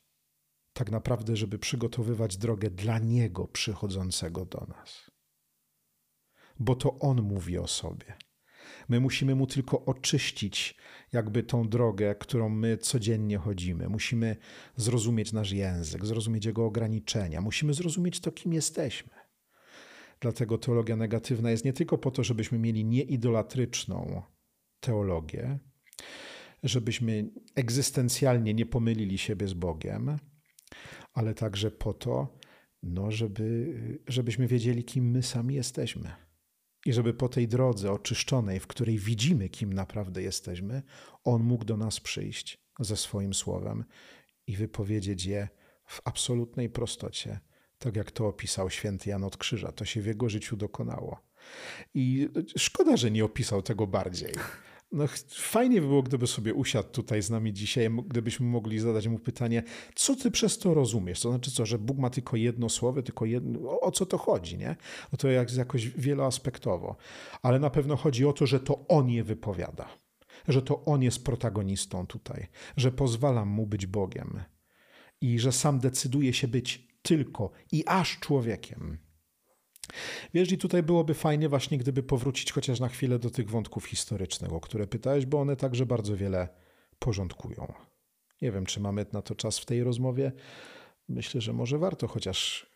[0.73, 5.11] Tak naprawdę, żeby przygotowywać drogę dla Niego przychodzącego do nas.
[6.59, 8.28] Bo to On mówi o sobie.
[8.89, 10.75] My musimy mu tylko oczyścić
[11.13, 13.89] jakby tą drogę, którą my codziennie chodzimy.
[13.89, 14.35] Musimy
[14.75, 19.11] zrozumieć nasz język, zrozumieć jego ograniczenia, musimy zrozumieć to, kim jesteśmy.
[20.19, 24.21] Dlatego teologia negatywna jest nie tylko po to, żebyśmy mieli nieidołatryczną
[24.79, 25.59] teologię,
[26.63, 30.17] żebyśmy egzystencjalnie nie pomylili siebie z Bogiem,
[31.13, 32.37] ale także po to,
[32.83, 33.73] no, żeby,
[34.07, 36.28] żebyśmy wiedzieli, kim my sami jesteśmy.
[36.85, 40.83] I żeby po tej drodze oczyszczonej, w której widzimy, kim naprawdę jesteśmy,
[41.23, 43.85] On mógł do nas przyjść ze swoim słowem
[44.47, 45.47] i wypowiedzieć je
[45.85, 47.39] w absolutnej prostocie,
[47.77, 49.71] tak jak to opisał święty Jan od Krzyża.
[49.71, 51.19] To się w jego życiu dokonało.
[51.93, 54.33] I szkoda, że nie opisał tego bardziej.
[54.91, 59.19] No, fajnie by było, gdyby sobie usiadł tutaj z nami dzisiaj, gdybyśmy mogli zadać mu
[59.19, 59.63] pytanie,
[59.95, 61.21] co ty przez to rozumiesz?
[61.21, 64.17] To znaczy co, że Bóg ma tylko jedno słowo, tylko jedno, o, o co to
[64.17, 64.75] chodzi, nie?
[65.11, 66.95] No to jest jakoś wieloaspektowo.
[67.41, 69.89] Ale na pewno chodzi o to, że to On je wypowiada.
[70.47, 72.47] Że to On jest protagonistą tutaj.
[72.77, 74.39] Że pozwalam Mu być Bogiem.
[75.21, 78.97] I że sam decyduje się być tylko i aż człowiekiem.
[80.33, 84.53] Wiesz, i tutaj byłoby fajnie właśnie, gdyby powrócić chociaż na chwilę do tych wątków historycznych,
[84.53, 86.47] o które pytałeś, bo one także bardzo wiele
[86.99, 87.73] porządkują.
[88.41, 90.31] Nie wiem, czy mamy na to czas w tej rozmowie.
[91.09, 92.69] Myślę, że może warto chociaż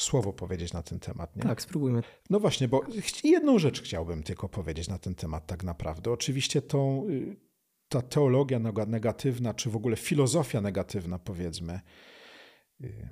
[0.00, 1.36] słowo powiedzieć na ten temat.
[1.36, 1.42] Nie?
[1.42, 2.02] Tak, spróbujmy.
[2.30, 2.80] No właśnie, bo
[3.24, 6.10] jedną rzecz chciałbym tylko powiedzieć na ten temat tak naprawdę.
[6.10, 7.36] Oczywiście tą, y,
[7.88, 11.80] ta teologia negatywna, czy w ogóle filozofia negatywna, powiedzmy,
[12.84, 13.08] y,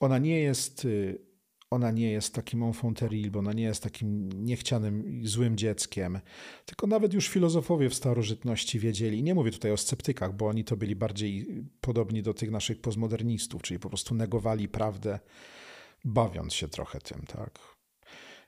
[0.00, 1.27] ona nie jest y,
[1.70, 6.20] ona nie jest takim enfant terrible, ona nie jest takim niechcianym złym dzieckiem.
[6.66, 10.76] Tylko nawet już filozofowie w starożytności wiedzieli, nie mówię tutaj o sceptykach, bo oni to
[10.76, 15.18] byli bardziej podobni do tych naszych postmodernistów, czyli po prostu negowali prawdę,
[16.04, 17.58] bawiąc się trochę tym, tak.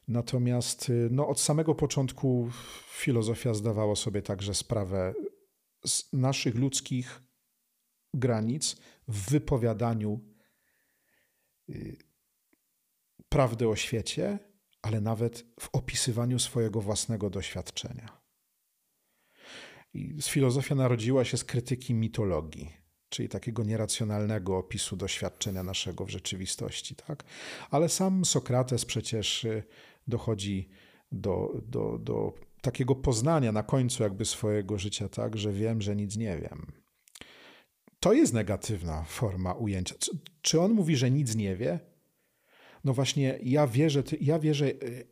[0.09, 2.51] Natomiast no, od samego początku
[2.93, 5.15] filozofia zdawała sobie także sprawę
[5.87, 7.23] z naszych ludzkich
[8.15, 8.77] granic
[9.09, 10.21] w wypowiadaniu
[11.69, 12.10] y,
[13.31, 14.39] prawdy o świecie,
[14.83, 18.21] ale nawet w opisywaniu swojego własnego doświadczenia.
[19.95, 22.71] I filozofia narodziła się z krytyki mitologii,
[23.09, 26.95] czyli takiego nieracjonalnego opisu doświadczenia naszego w rzeczywistości.
[26.95, 27.25] Tak?
[27.71, 29.63] Ale sam Sokrates przecież y,
[30.09, 30.69] dochodzi
[31.13, 36.17] do, do, do takiego poznania na końcu jakby swojego życia, tak, że wiem, że nic
[36.17, 36.73] nie wiem.
[38.01, 39.95] To jest negatywna forma ujęcia.
[40.43, 41.90] Czy on mówi, że nic nie wie?
[42.85, 45.05] No właśnie, ja wierzę, ja wierzę, y,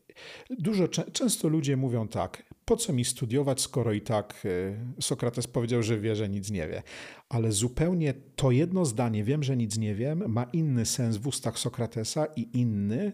[0.51, 5.83] dużo, często ludzie mówią tak, po co mi studiować, skoro i tak y, Sokrates powiedział,
[5.83, 6.83] że wie, że nic nie wie.
[7.29, 11.59] Ale zupełnie to jedno zdanie, wiem, że nic nie wiem, ma inny sens w ustach
[11.59, 13.13] Sokratesa i inny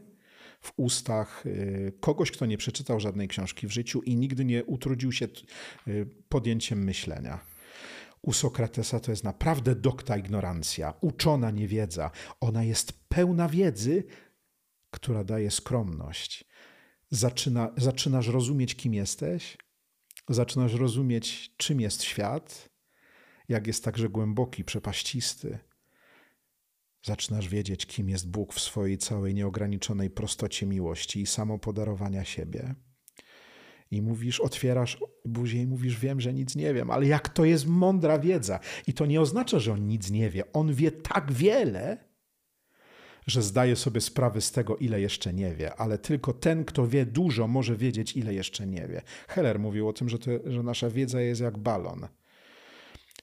[0.60, 5.12] w ustach y, kogoś, kto nie przeczytał żadnej książki w życiu i nigdy nie utrudził
[5.12, 5.28] się
[6.28, 7.54] podjęciem myślenia.
[8.22, 12.10] U Sokratesa to jest naprawdę dokta ignorancja, uczona niewiedza.
[12.40, 14.04] Ona jest pełna wiedzy,
[14.94, 16.44] która daje skromność.
[17.10, 19.56] Zaczyna, zaczynasz rozumieć, kim jesteś,
[20.28, 22.68] Zaczynasz rozumieć, czym jest świat,
[23.48, 25.58] jak jest także głęboki, przepaścisty.
[27.02, 32.74] Zaczynasz wiedzieć, kim jest Bóg w swojej całej nieograniczonej prostocie miłości i samopodarowania siebie.
[33.90, 37.66] I mówisz, otwierasz buzię i mówisz, wiem, że nic nie wiem, ale jak to jest
[37.66, 38.60] mądra wiedza.
[38.86, 40.52] I to nie oznacza, że on nic nie wie.
[40.52, 42.13] On wie tak wiele,
[43.26, 47.06] że zdaje sobie sprawę z tego, ile jeszcze nie wie, ale tylko ten, kto wie
[47.06, 49.02] dużo, może wiedzieć, ile jeszcze nie wie.
[49.28, 52.08] Heller mówił o tym, że, to, że nasza wiedza jest jak balon.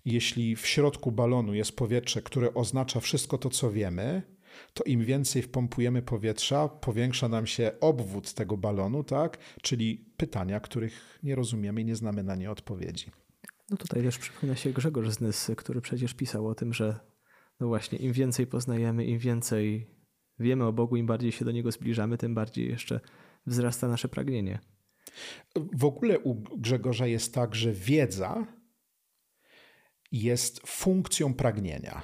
[0.05, 4.21] Jeśli w środku balonu jest powietrze, które oznacza wszystko to, co wiemy,
[4.73, 9.37] to im więcej wpompujemy powietrza, powiększa nam się obwód tego balonu, tak?
[9.61, 13.11] Czyli pytania, których nie rozumiemy i nie znamy na nie odpowiedzi.
[13.69, 16.99] No tutaj też przypomina się Grzegorz z Nysy, który przecież pisał o tym, że
[17.61, 19.87] no właśnie, im więcej poznajemy, im więcej
[20.39, 22.99] wiemy o Bogu, im bardziej się do Niego zbliżamy, tym bardziej jeszcze
[23.45, 24.59] wzrasta nasze pragnienie.
[25.73, 28.47] W ogóle u Grzegorza jest tak, że wiedza
[30.11, 32.01] jest funkcją pragnienia.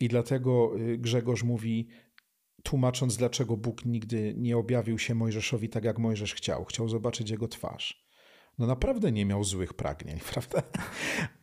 [0.00, 1.88] I dlatego y, Grzegorz mówi,
[2.62, 6.64] tłumacząc, dlaczego Bóg nigdy nie objawił się Mojżeszowi tak, jak Mojżesz chciał.
[6.64, 8.07] Chciał zobaczyć jego twarz.
[8.58, 10.62] No naprawdę nie miał złych pragnień, prawda?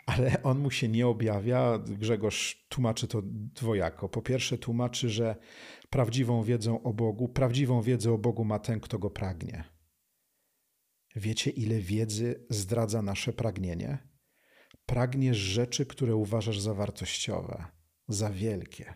[0.05, 1.79] Ale on mu się nie objawia.
[1.79, 4.09] Grzegorz tłumaczy to dwojako.
[4.09, 5.35] Po pierwsze, tłumaczy, że
[5.89, 9.63] prawdziwą wiedzą o Bogu, prawdziwą wiedzę o Bogu ma ten, kto go pragnie.
[11.15, 13.97] Wiecie, ile wiedzy zdradza nasze pragnienie?
[14.85, 17.65] Pragniesz rzeczy, które uważasz za wartościowe,
[18.07, 18.93] za wielkie.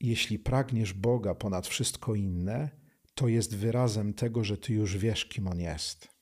[0.00, 2.70] Jeśli pragniesz Boga ponad wszystko inne,
[3.14, 6.19] to jest wyrazem tego, że ty już wiesz, kim On jest.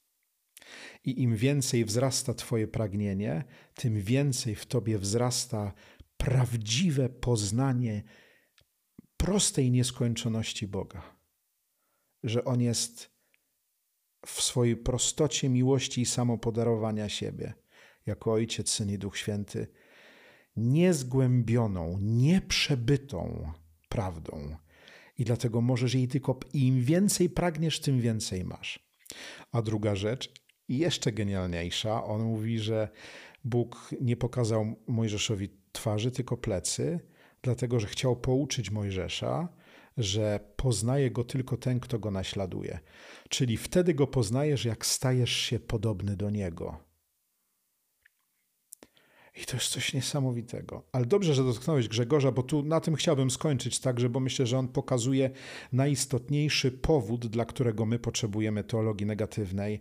[1.05, 3.45] I im więcej wzrasta Twoje pragnienie,
[3.75, 5.73] tym więcej w Tobie wzrasta
[6.17, 8.03] prawdziwe poznanie
[9.17, 11.03] prostej nieskończoności Boga.
[12.23, 13.11] Że On jest
[14.27, 17.55] w swojej prostocie miłości i samopodarowania siebie,
[18.07, 19.67] jako Ojciec, Syn i Duch Święty,
[20.57, 23.53] niezgłębioną, nieprzebytą
[23.89, 24.57] prawdą.
[25.19, 28.93] I dlatego możesz jej tylko, im więcej pragniesz, tym więcej masz.
[29.53, 30.33] A druga rzecz,
[30.69, 32.89] jeszcze genialniejsza, on mówi, że
[33.45, 37.01] Bóg nie pokazał Mojżeszowi twarzy, tylko plecy,
[37.43, 39.49] dlatego że chciał pouczyć Mojżesza,
[39.97, 42.79] że poznaje go tylko ten, kto go naśladuje.
[43.29, 46.89] Czyli wtedy go poznajesz, jak stajesz się podobny do niego.
[49.43, 50.83] I to jest coś niesamowitego.
[50.93, 54.59] Ale dobrze, że dotknąłeś Grzegorza, bo tu na tym chciałbym skończyć także, bo myślę, że
[54.59, 55.31] on pokazuje
[55.73, 59.81] najistotniejszy powód, dla którego my potrzebujemy teologii negatywnej.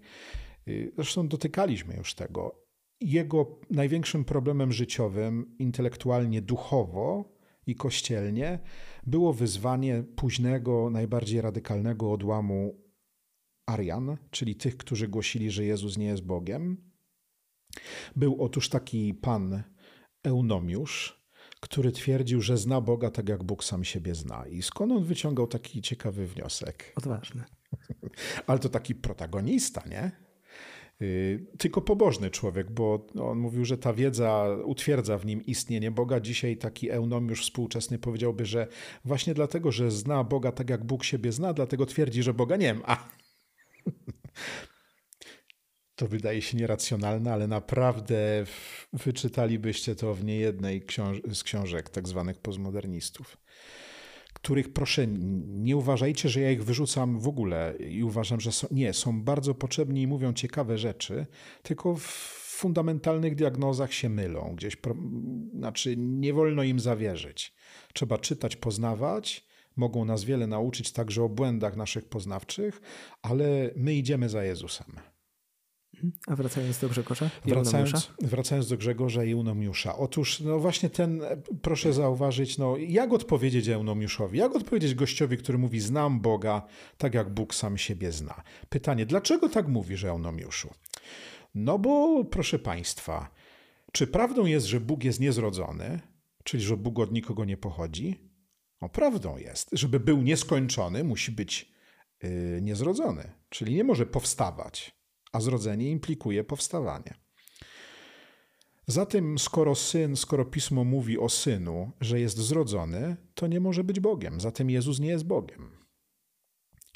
[0.68, 2.68] Y, zresztą dotykaliśmy już tego.
[3.02, 7.34] Jego największym problemem życiowym, intelektualnie, duchowo
[7.68, 8.60] i kościelnie,
[9.06, 12.82] było wyzwanie późnego, najbardziej radykalnego odłamu
[13.66, 16.88] Arian, czyli tych, którzy głosili, że Jezus nie jest Bogiem
[18.16, 19.64] był otóż taki pan
[20.24, 21.28] Eunomiusz,
[21.60, 24.48] który twierdził, że zna Boga tak jak Bóg sam siebie zna.
[24.48, 26.94] I skąd on wyciągał taki ciekawy wniosek?
[26.96, 27.44] Odważny.
[28.48, 30.27] Ale to taki protagonista, nie?
[31.02, 36.20] Y, tylko pobożny człowiek, bo on mówił, że ta wiedza utwierdza w nim istnienie Boga.
[36.20, 38.68] Dzisiaj taki eunomiusz współczesny powiedziałby, że
[39.06, 42.74] właśnie dlatego, że zna Boga tak jak Bóg siebie zna, dlatego twierdzi, że Boga nie
[42.74, 43.10] ma.
[45.96, 48.46] To wydaje się nieracjonalne, ale naprawdę
[48.94, 53.38] wyczytalibyście to w niejednej książ z książek tak zwanych postmodernistów,
[54.38, 55.08] których proszę,
[55.48, 59.56] nie uważajcie, że ja ich wyrzucam w ogóle i uważam, że są, nie, są bardzo
[59.56, 61.26] potrzebni i mówią ciekawe rzeczy,
[61.64, 62.04] tylko w
[62.58, 64.54] fundamentalnych diagnozach się mylą.
[64.56, 64.78] Gdzieś,
[65.54, 67.54] znaczy nie wolno im zawierzyć.
[67.94, 72.82] Trzeba czytać, poznawać, mogą nas wiele nauczyć także o błędach naszych poznawczych,
[73.22, 74.88] ale my idziemy za Jezusem.
[76.28, 79.98] A wracając do Grzegorza wracając, wracając do Grzegorza i Eunomiusza.
[79.98, 81.22] Otóż no właśnie ten,
[81.62, 84.38] proszę zauważyć, no, jak odpowiedzieć Eunomiuszowi?
[84.38, 86.68] Jak odpowiedzieć gościowi, który mówi znam Boga
[86.98, 88.44] tak jak Bóg sam siebie zna?
[88.70, 90.74] Pytanie, dlaczego tak mówisz Eunomiuszu?
[91.56, 93.32] No bo proszę Państwa,
[93.92, 96.00] czy prawdą jest, że Bóg jest niezrodzony,
[96.44, 98.22] czyli że Bóg od nikogo nie pochodzi?
[98.82, 99.70] No prawdą jest.
[99.72, 101.72] Żeby był nieskończony, musi być
[102.24, 104.97] yy, niezrodzony, czyli nie może powstawać
[105.38, 107.14] a zrodzenie implikuje powstawanie.
[108.88, 114.00] Zatem, skoro syn, skoro pismo mówi o synu, że jest zrodzony, to nie może być
[114.00, 114.42] Bogiem.
[114.42, 115.72] Zatem Jezus nie jest Bogiem.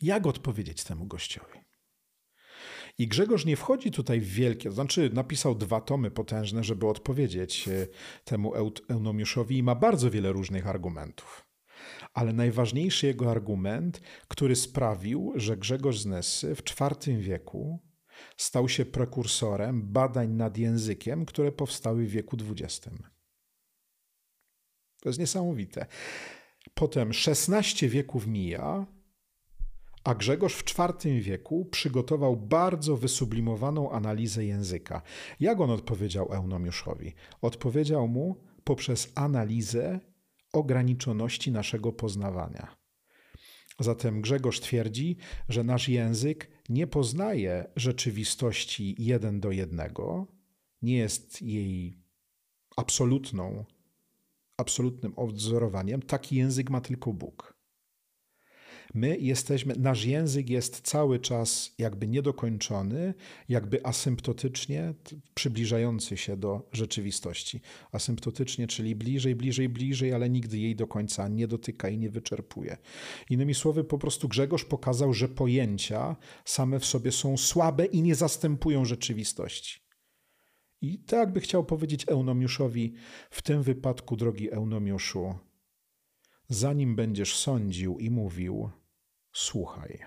[0.02, 1.60] Jak odpowiedzieć temu gościowi?
[2.98, 7.68] I Grzegorz nie wchodzi tutaj w wielkie, to znaczy napisał dwa tomy potężne, żeby odpowiedzieć
[7.68, 7.88] e,
[8.24, 8.54] temu
[8.90, 11.48] Eunomiuszowi i ma bardzo wiele różnych argumentów.
[12.14, 17.91] Ale najważniejszy jego argument, który sprawił, że Grzegorz z Nessy w IV wieku
[18.42, 22.90] stał się prekursorem badań nad językiem, które powstały w wieku XX.
[25.02, 25.86] To jest niesamowite.
[26.74, 28.86] Potem 16 wieków mija,
[30.04, 35.02] a Grzegorz w IV wieku przygotował bardzo wysublimowaną analizę języka.
[35.40, 37.14] Jak on odpowiedział Eunomiuszowi?
[37.42, 40.00] Odpowiedział mu poprzez analizę
[40.54, 42.82] ograniczoności naszego poznawania.
[43.80, 45.18] Zatem Grzegorz twierdzi,
[45.50, 50.28] że nasz język nie poznaje rzeczywistości jeden do jednego,
[50.82, 51.98] nie jest jej
[52.76, 53.66] absolutną,
[54.58, 56.02] absolutnym odwzorowaniem.
[56.02, 57.61] Taki język ma tylko Bóg.
[58.94, 63.14] My jesteśmy, nasz język jest cały czas jakby niedokończony,
[63.50, 64.94] jakby asymptotycznie
[65.34, 67.62] przybliżający się do rzeczywistości.
[67.92, 72.78] Asymptotycznie, czyli bliżej, bliżej, bliżej, ale nigdy jej do końca nie dotyka i nie wyczerpuje.
[73.30, 76.16] Innymi słowy, po prostu Grzegorz pokazał, że pojęcia
[76.46, 79.82] same w sobie są słabe i nie zastępują rzeczywistości.
[80.82, 82.94] I tak by chciał powiedzieć Eunomiuszowi,
[83.30, 85.36] w tym wypadku, drogi Eunomiuszu,
[86.50, 88.70] zanim będziesz sądził i mówił,
[89.34, 90.00] Słuchaj.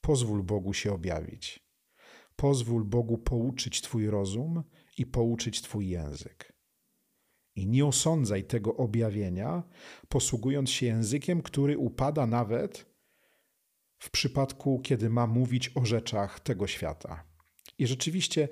[0.00, 1.72] Pozwól Bogu się objawić.
[2.36, 4.64] Pozwól Bogu pouczyć Twój rozum
[4.98, 6.52] i pouczyć Twój język.
[7.56, 9.62] I nie osądzaj tego objawienia,
[10.08, 12.92] posługując się językiem, który upada nawet
[13.98, 17.24] w przypadku, kiedy ma mówić o rzeczach tego świata.
[17.78, 18.48] I rzeczywiście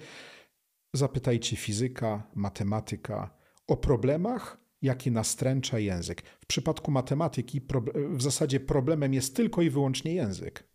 [0.95, 6.23] zapytajcie fizyka, matematyka o problemach, jakie nastręcza język.
[6.41, 7.61] W przypadku matematyki
[7.95, 10.71] w zasadzie problemem jest tylko i wyłącznie język.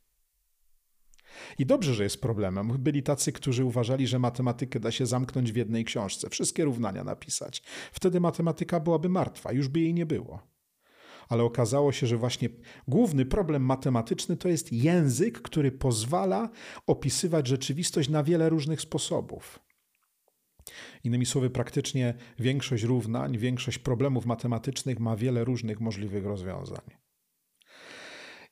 [1.60, 2.78] I dobrze, że jest problemem.
[2.80, 7.64] Byli tacy, którzy uważali, że matematykę da się zamknąć w jednej książce, wszystkie równania napisać.
[7.92, 10.40] Wtedy matematyka byłaby martwa, już by jej nie było.
[11.30, 12.50] Ale okazało się, że właśnie
[12.88, 16.50] główny problem matematyczny to jest język, który pozwala
[16.88, 19.60] opisywać rzeczywistość na wiele różnych sposobów.
[21.04, 26.82] Innymi słowy, praktycznie większość równań, większość problemów matematycznych ma wiele różnych możliwych rozwiązań.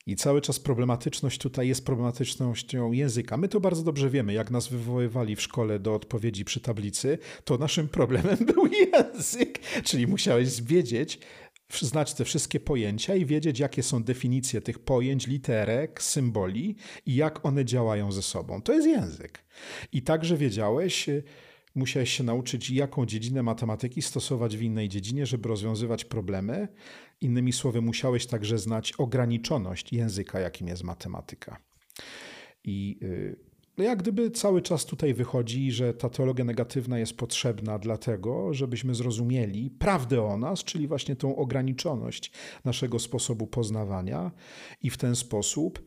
[0.06, 3.36] I cały czas problematyczność tutaj jest problematycznością języka.
[3.36, 4.32] My to bardzo dobrze wiemy.
[4.32, 9.58] Jak nas wywoływali w szkole do odpowiedzi przy tablicy, to naszym problemem był język.
[9.84, 11.18] Czyli musiałeś wiedzieć,
[11.80, 16.76] znać te wszystkie pojęcia i wiedzieć, jakie są definicje tych pojęć, literek, symboli
[17.06, 18.62] i jak one działają ze sobą.
[18.62, 19.44] To jest język.
[19.92, 21.10] I także wiedziałeś,
[21.74, 26.68] musiałeś się nauczyć, jaką dziedzinę matematyki stosować w innej dziedzinie, żeby rozwiązywać problemy.
[27.20, 31.56] Innymi słowy, musiałeś także znać ograniczoność języka, jakim jest matematyka.
[32.64, 33.36] I y,
[33.78, 38.94] no jak gdyby cały czas tutaj wychodzi, że ta teologia negatywna jest potrzebna dlatego, żebyśmy
[38.94, 42.32] zrozumieli prawdę o nas, czyli właśnie tą ograniczoność
[42.64, 44.30] naszego sposobu poznawania
[44.82, 45.82] i w ten sposób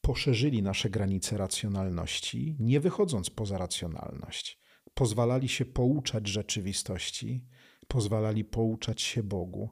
[0.00, 4.65] poszerzyli nasze granice racjonalności, nie wychodząc poza racjonalność
[4.96, 7.46] pozwalali się pouczać rzeczywistości,
[7.88, 9.70] pozwalali pouczać się Bogu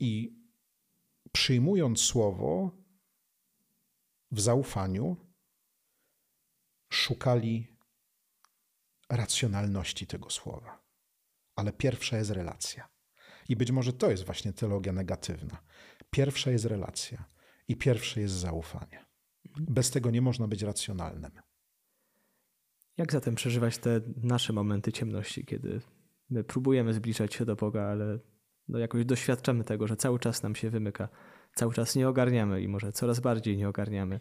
[0.00, 0.36] i
[1.32, 2.70] przyjmując słowo
[4.30, 5.16] w zaufaniu,
[6.88, 7.76] szukali
[9.08, 10.82] racjonalności tego słowa.
[11.54, 12.88] Ale pierwsza jest relacja.
[13.48, 15.62] I być może to jest właśnie teologia negatywna.
[16.10, 17.24] Pierwsza jest relacja
[17.68, 19.06] i pierwsze jest zaufanie.
[19.60, 21.45] Bez tego nie można być racjonalnym.
[22.96, 25.80] Jak zatem przeżywać te nasze momenty ciemności, kiedy
[26.30, 28.18] my próbujemy zbliżać się do Boga, ale
[28.68, 31.08] no jakoś doświadczamy tego, że cały czas nam się wymyka,
[31.54, 34.20] cały czas nie ogarniamy i może coraz bardziej nie ogarniamy.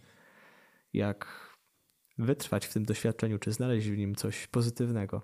[0.94, 1.50] Jak
[2.18, 5.22] wytrwać w tym doświadczeniu, czy znaleźć w nim coś pozytywnego?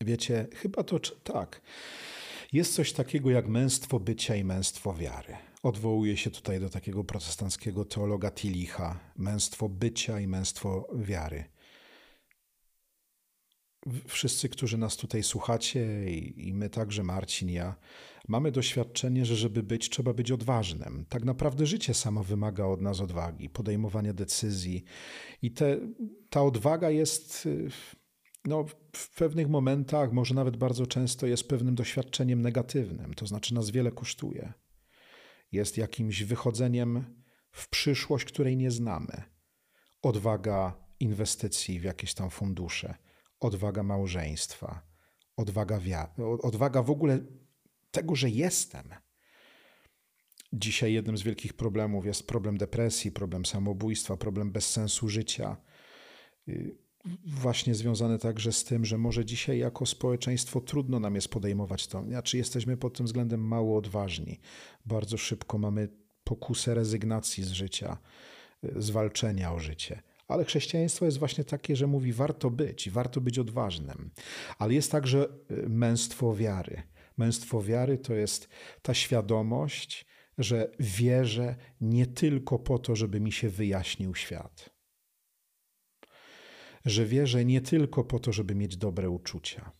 [0.00, 1.60] Wiecie, chyba to tak.
[2.52, 5.36] Jest coś takiego jak męstwo bycia i męstwo wiary.
[5.62, 9.00] Odwołuje się tutaj do takiego protestanckiego teologa Tilicha.
[9.16, 11.44] Męstwo bycia i męstwo wiary
[14.06, 17.76] wszyscy, którzy nas tutaj słuchacie i, i, my także, Marcin, ja,
[18.28, 21.06] mamy doświadczenie, że żeby być, trzeba być odważnym.
[21.08, 24.84] Tak naprawdę życie samo wymaga od nas odwagi, podejmowania decyzji
[25.42, 25.78] i te,
[26.30, 27.48] ta odwaga jest
[28.44, 28.64] no,
[28.96, 33.92] w pewnych momentach, może nawet bardzo często jest pewnym doświadczeniem negatywnym, to znaczy nas wiele
[33.92, 34.52] kosztuje.
[35.52, 37.04] Jest jakimś wychodzeniem
[37.52, 39.22] w przyszłość, której nie znamy.
[40.02, 42.94] Odwaga inwestycji w jakieś tam fundusze–
[43.40, 44.82] odwaga małżeństwa,
[45.36, 45.80] odwaga,
[46.42, 47.18] odwaga w ogóle
[47.90, 48.88] tego, że jestem.
[50.52, 55.56] Dzisiaj jednym z wielkich problemów jest problem depresji, problem samobójstwa, problem bezsensu życia.
[56.48, 56.76] Y,
[57.26, 62.04] właśnie związane także z tym, że może dzisiaj jako społeczeństwo trudno nam jest podejmować to.
[62.04, 64.40] Znaczy jesteśmy pod tym względem mało odważni.
[64.86, 65.88] Bardzo szybko mamy
[66.24, 67.98] pokusę rezygnacji z życia,
[68.76, 70.02] zwalczenia o życie.
[70.30, 74.10] Ale chrześcijaństwo jest właśnie takie, że mówi warto być, warto być odważnym.
[74.58, 76.82] Ale jest także y, męstwo wiary.
[77.16, 78.48] Męstwo wiary to jest
[78.82, 80.06] ta świadomość,
[80.38, 84.70] że wierzę nie tylko po to, żeby mi się wyjaśnił świat.
[86.84, 89.72] Że wierzę nie tylko po to, żeby mieć dobre uczucia.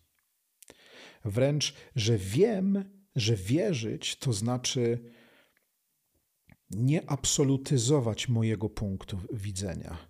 [1.24, 2.84] Wręcz, że wiem,
[3.16, 5.10] że wierzyć to znaczy
[6.70, 10.09] nie absolutyzować mojego punktu widzenia.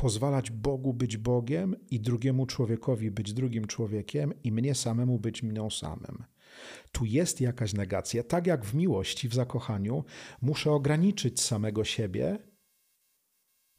[0.00, 5.70] Pozwalać Bogu być Bogiem i drugiemu człowiekowi być drugim człowiekiem i mnie samemu być mną
[5.70, 6.24] samym.
[6.92, 8.22] Tu jest jakaś negacja.
[8.22, 10.04] Tak jak w miłości, w zakochaniu,
[10.42, 12.38] muszę ograniczyć samego siebie,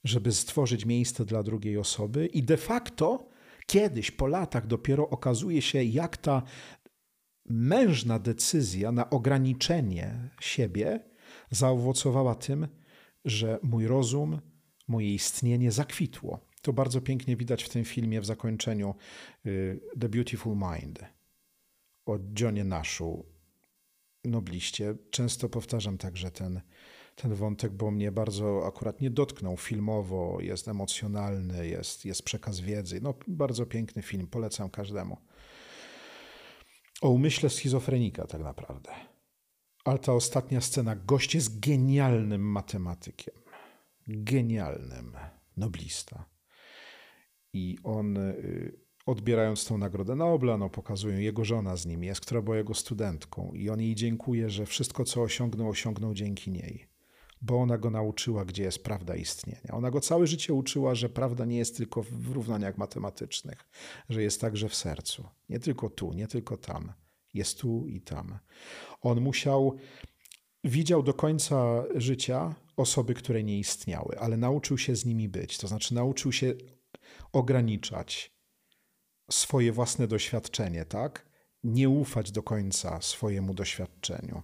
[0.04, 3.30] żeby stworzyć miejsce dla drugiej osoby, i de facto
[3.66, 6.44] kiedyś, po latach, dopiero okazuje się, jak ta
[7.46, 11.00] mężna decyzja na ograniczenie siebie
[11.52, 12.68] zaowocowała tym,
[13.26, 14.42] że mój rozum,
[14.90, 16.40] moje istnienie zakwitło.
[16.62, 18.96] To bardzo pięknie widać w tym filmie w zakończeniu
[19.46, 21.00] y, The Beautiful Mind
[22.10, 23.26] o Johnie Nashu,
[24.24, 24.96] nobliście.
[25.12, 26.62] Często powtarzam także ten,
[27.16, 33.00] ten wątek, bo mnie bardzo akurat nie dotknął filmowo, jest emocjonalny, jest, jest przekaz wiedzy.
[33.02, 35.18] No, bardzo piękny film, polecam każdemu.
[37.02, 38.92] O umyśle schizofrenika tak naprawdę.
[39.86, 43.36] Ale ta ostatnia scena, gość jest genialnym matematykiem.
[44.10, 45.14] Genialnym.
[45.58, 46.26] Noblista.
[47.54, 52.42] I on y, odbierając tą Nagrodę Nobla, no, pokazują, jego żona z nim jest, która
[52.42, 56.88] była jego studentką i on jej dziękuje, że wszystko, co osiągnął, osiągnął dzięki niej,
[57.42, 59.72] bo ona go nauczyła, gdzie jest prawda istnienia.
[59.72, 63.70] Ona go całe życie uczyła, że prawda nie jest tylko w równaniach matematycznych,
[64.10, 65.28] że jest także w sercu.
[65.50, 66.94] Nie tylko tu, nie tylko tam.
[67.34, 68.40] Jest tu i tam.
[69.02, 69.78] On musiał,
[70.64, 75.58] widział do końca życia osoby, które nie istniały, ale nauczył się z nimi być.
[75.58, 76.54] To znaczy nauczył się
[77.34, 78.40] ograniczać,
[79.32, 81.30] swoje własne doświadczenie, tak?
[81.64, 84.42] Nie ufać do końca swojemu doświadczeniu.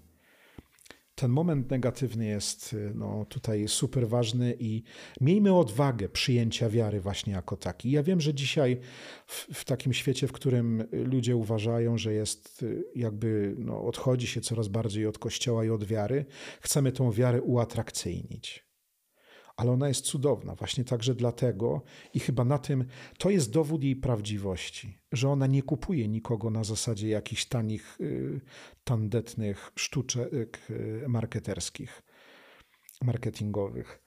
[1.15, 4.83] Ten moment negatywny jest no, tutaj super ważny i
[5.21, 7.91] miejmy odwagę przyjęcia wiary właśnie jako taki.
[7.91, 8.79] Ja wiem, że dzisiaj
[9.25, 12.65] w, w takim świecie, w którym ludzie uważają, że jest
[12.95, 16.25] jakby no, odchodzi się coraz bardziej od kościoła i od wiary,
[16.61, 18.64] chcemy tą wiarę uatrakcyjnić
[19.55, 21.81] ale ona jest cudowna właśnie także dlatego
[22.13, 22.85] i chyba na tym
[23.17, 28.41] to jest dowód jej prawdziwości, że ona nie kupuje nikogo na zasadzie jakichś tanich, y,
[28.83, 32.01] tandetnych sztuczek y, marketerskich,
[33.01, 34.01] marketingowych.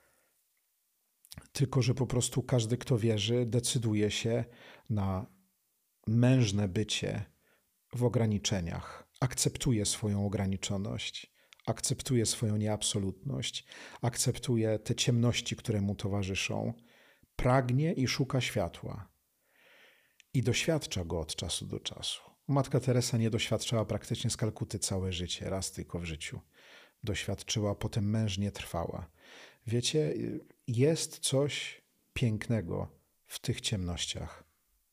[1.52, 4.44] Tylko, że po prostu każdy, kto wierzy, decyduje się
[4.90, 5.26] na
[6.06, 7.24] mężne bycie
[7.94, 11.37] w ograniczeniach, akceptuje swoją ograniczoność
[11.68, 13.66] akceptuje swoją nieabsolutność,
[14.02, 16.72] akceptuje te ciemności, które mu towarzyszą,
[17.36, 19.08] pragnie i szuka światła.
[20.34, 22.20] I doświadcza go od czasu do czasu.
[22.48, 26.40] Matka Teresa nie doświadczała praktycznie z Kalkuty całe życie, raz tylko w życiu.
[27.04, 29.10] Doświadczyła, potem mężnie trwała.
[29.66, 30.14] Wiecie,
[30.66, 31.82] jest coś
[32.12, 32.88] pięknego
[33.26, 34.44] w tych ciemnościach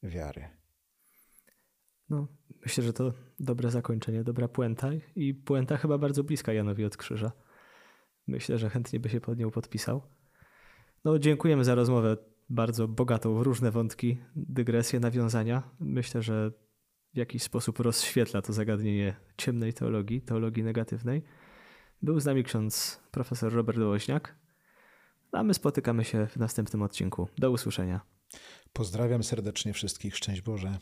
[0.04, 0.50] wiary.
[2.10, 2.28] No,
[2.62, 7.32] myślę, że to dobre zakończenie, dobra puenta i puenta chyba bardzo bliska Janowi od krzyża.
[8.28, 10.02] Myślę, że chętnie by się pod nią podpisał.
[11.06, 12.18] No, dziękujemy za rozmowę
[12.50, 15.64] bardzo bogatą w różne wątki, dygresje, nawiązania.
[15.80, 16.52] Myślę, że
[17.14, 21.24] w jakiś sposób rozświetla to zagadnienie ciemnej teologii, teologii negatywnej.
[22.02, 24.36] Był z nami ksiądz profesor Robert Woźniak,
[25.32, 27.28] a my spotykamy się w następnym odcinku.
[27.38, 28.02] Do usłyszenia.
[28.74, 30.16] Pozdrawiam serdecznie wszystkich.
[30.16, 30.78] Szczęść Boże.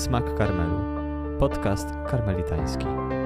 [0.00, 0.80] Smak Karmelu.
[1.38, 3.19] Podcast karmelitański.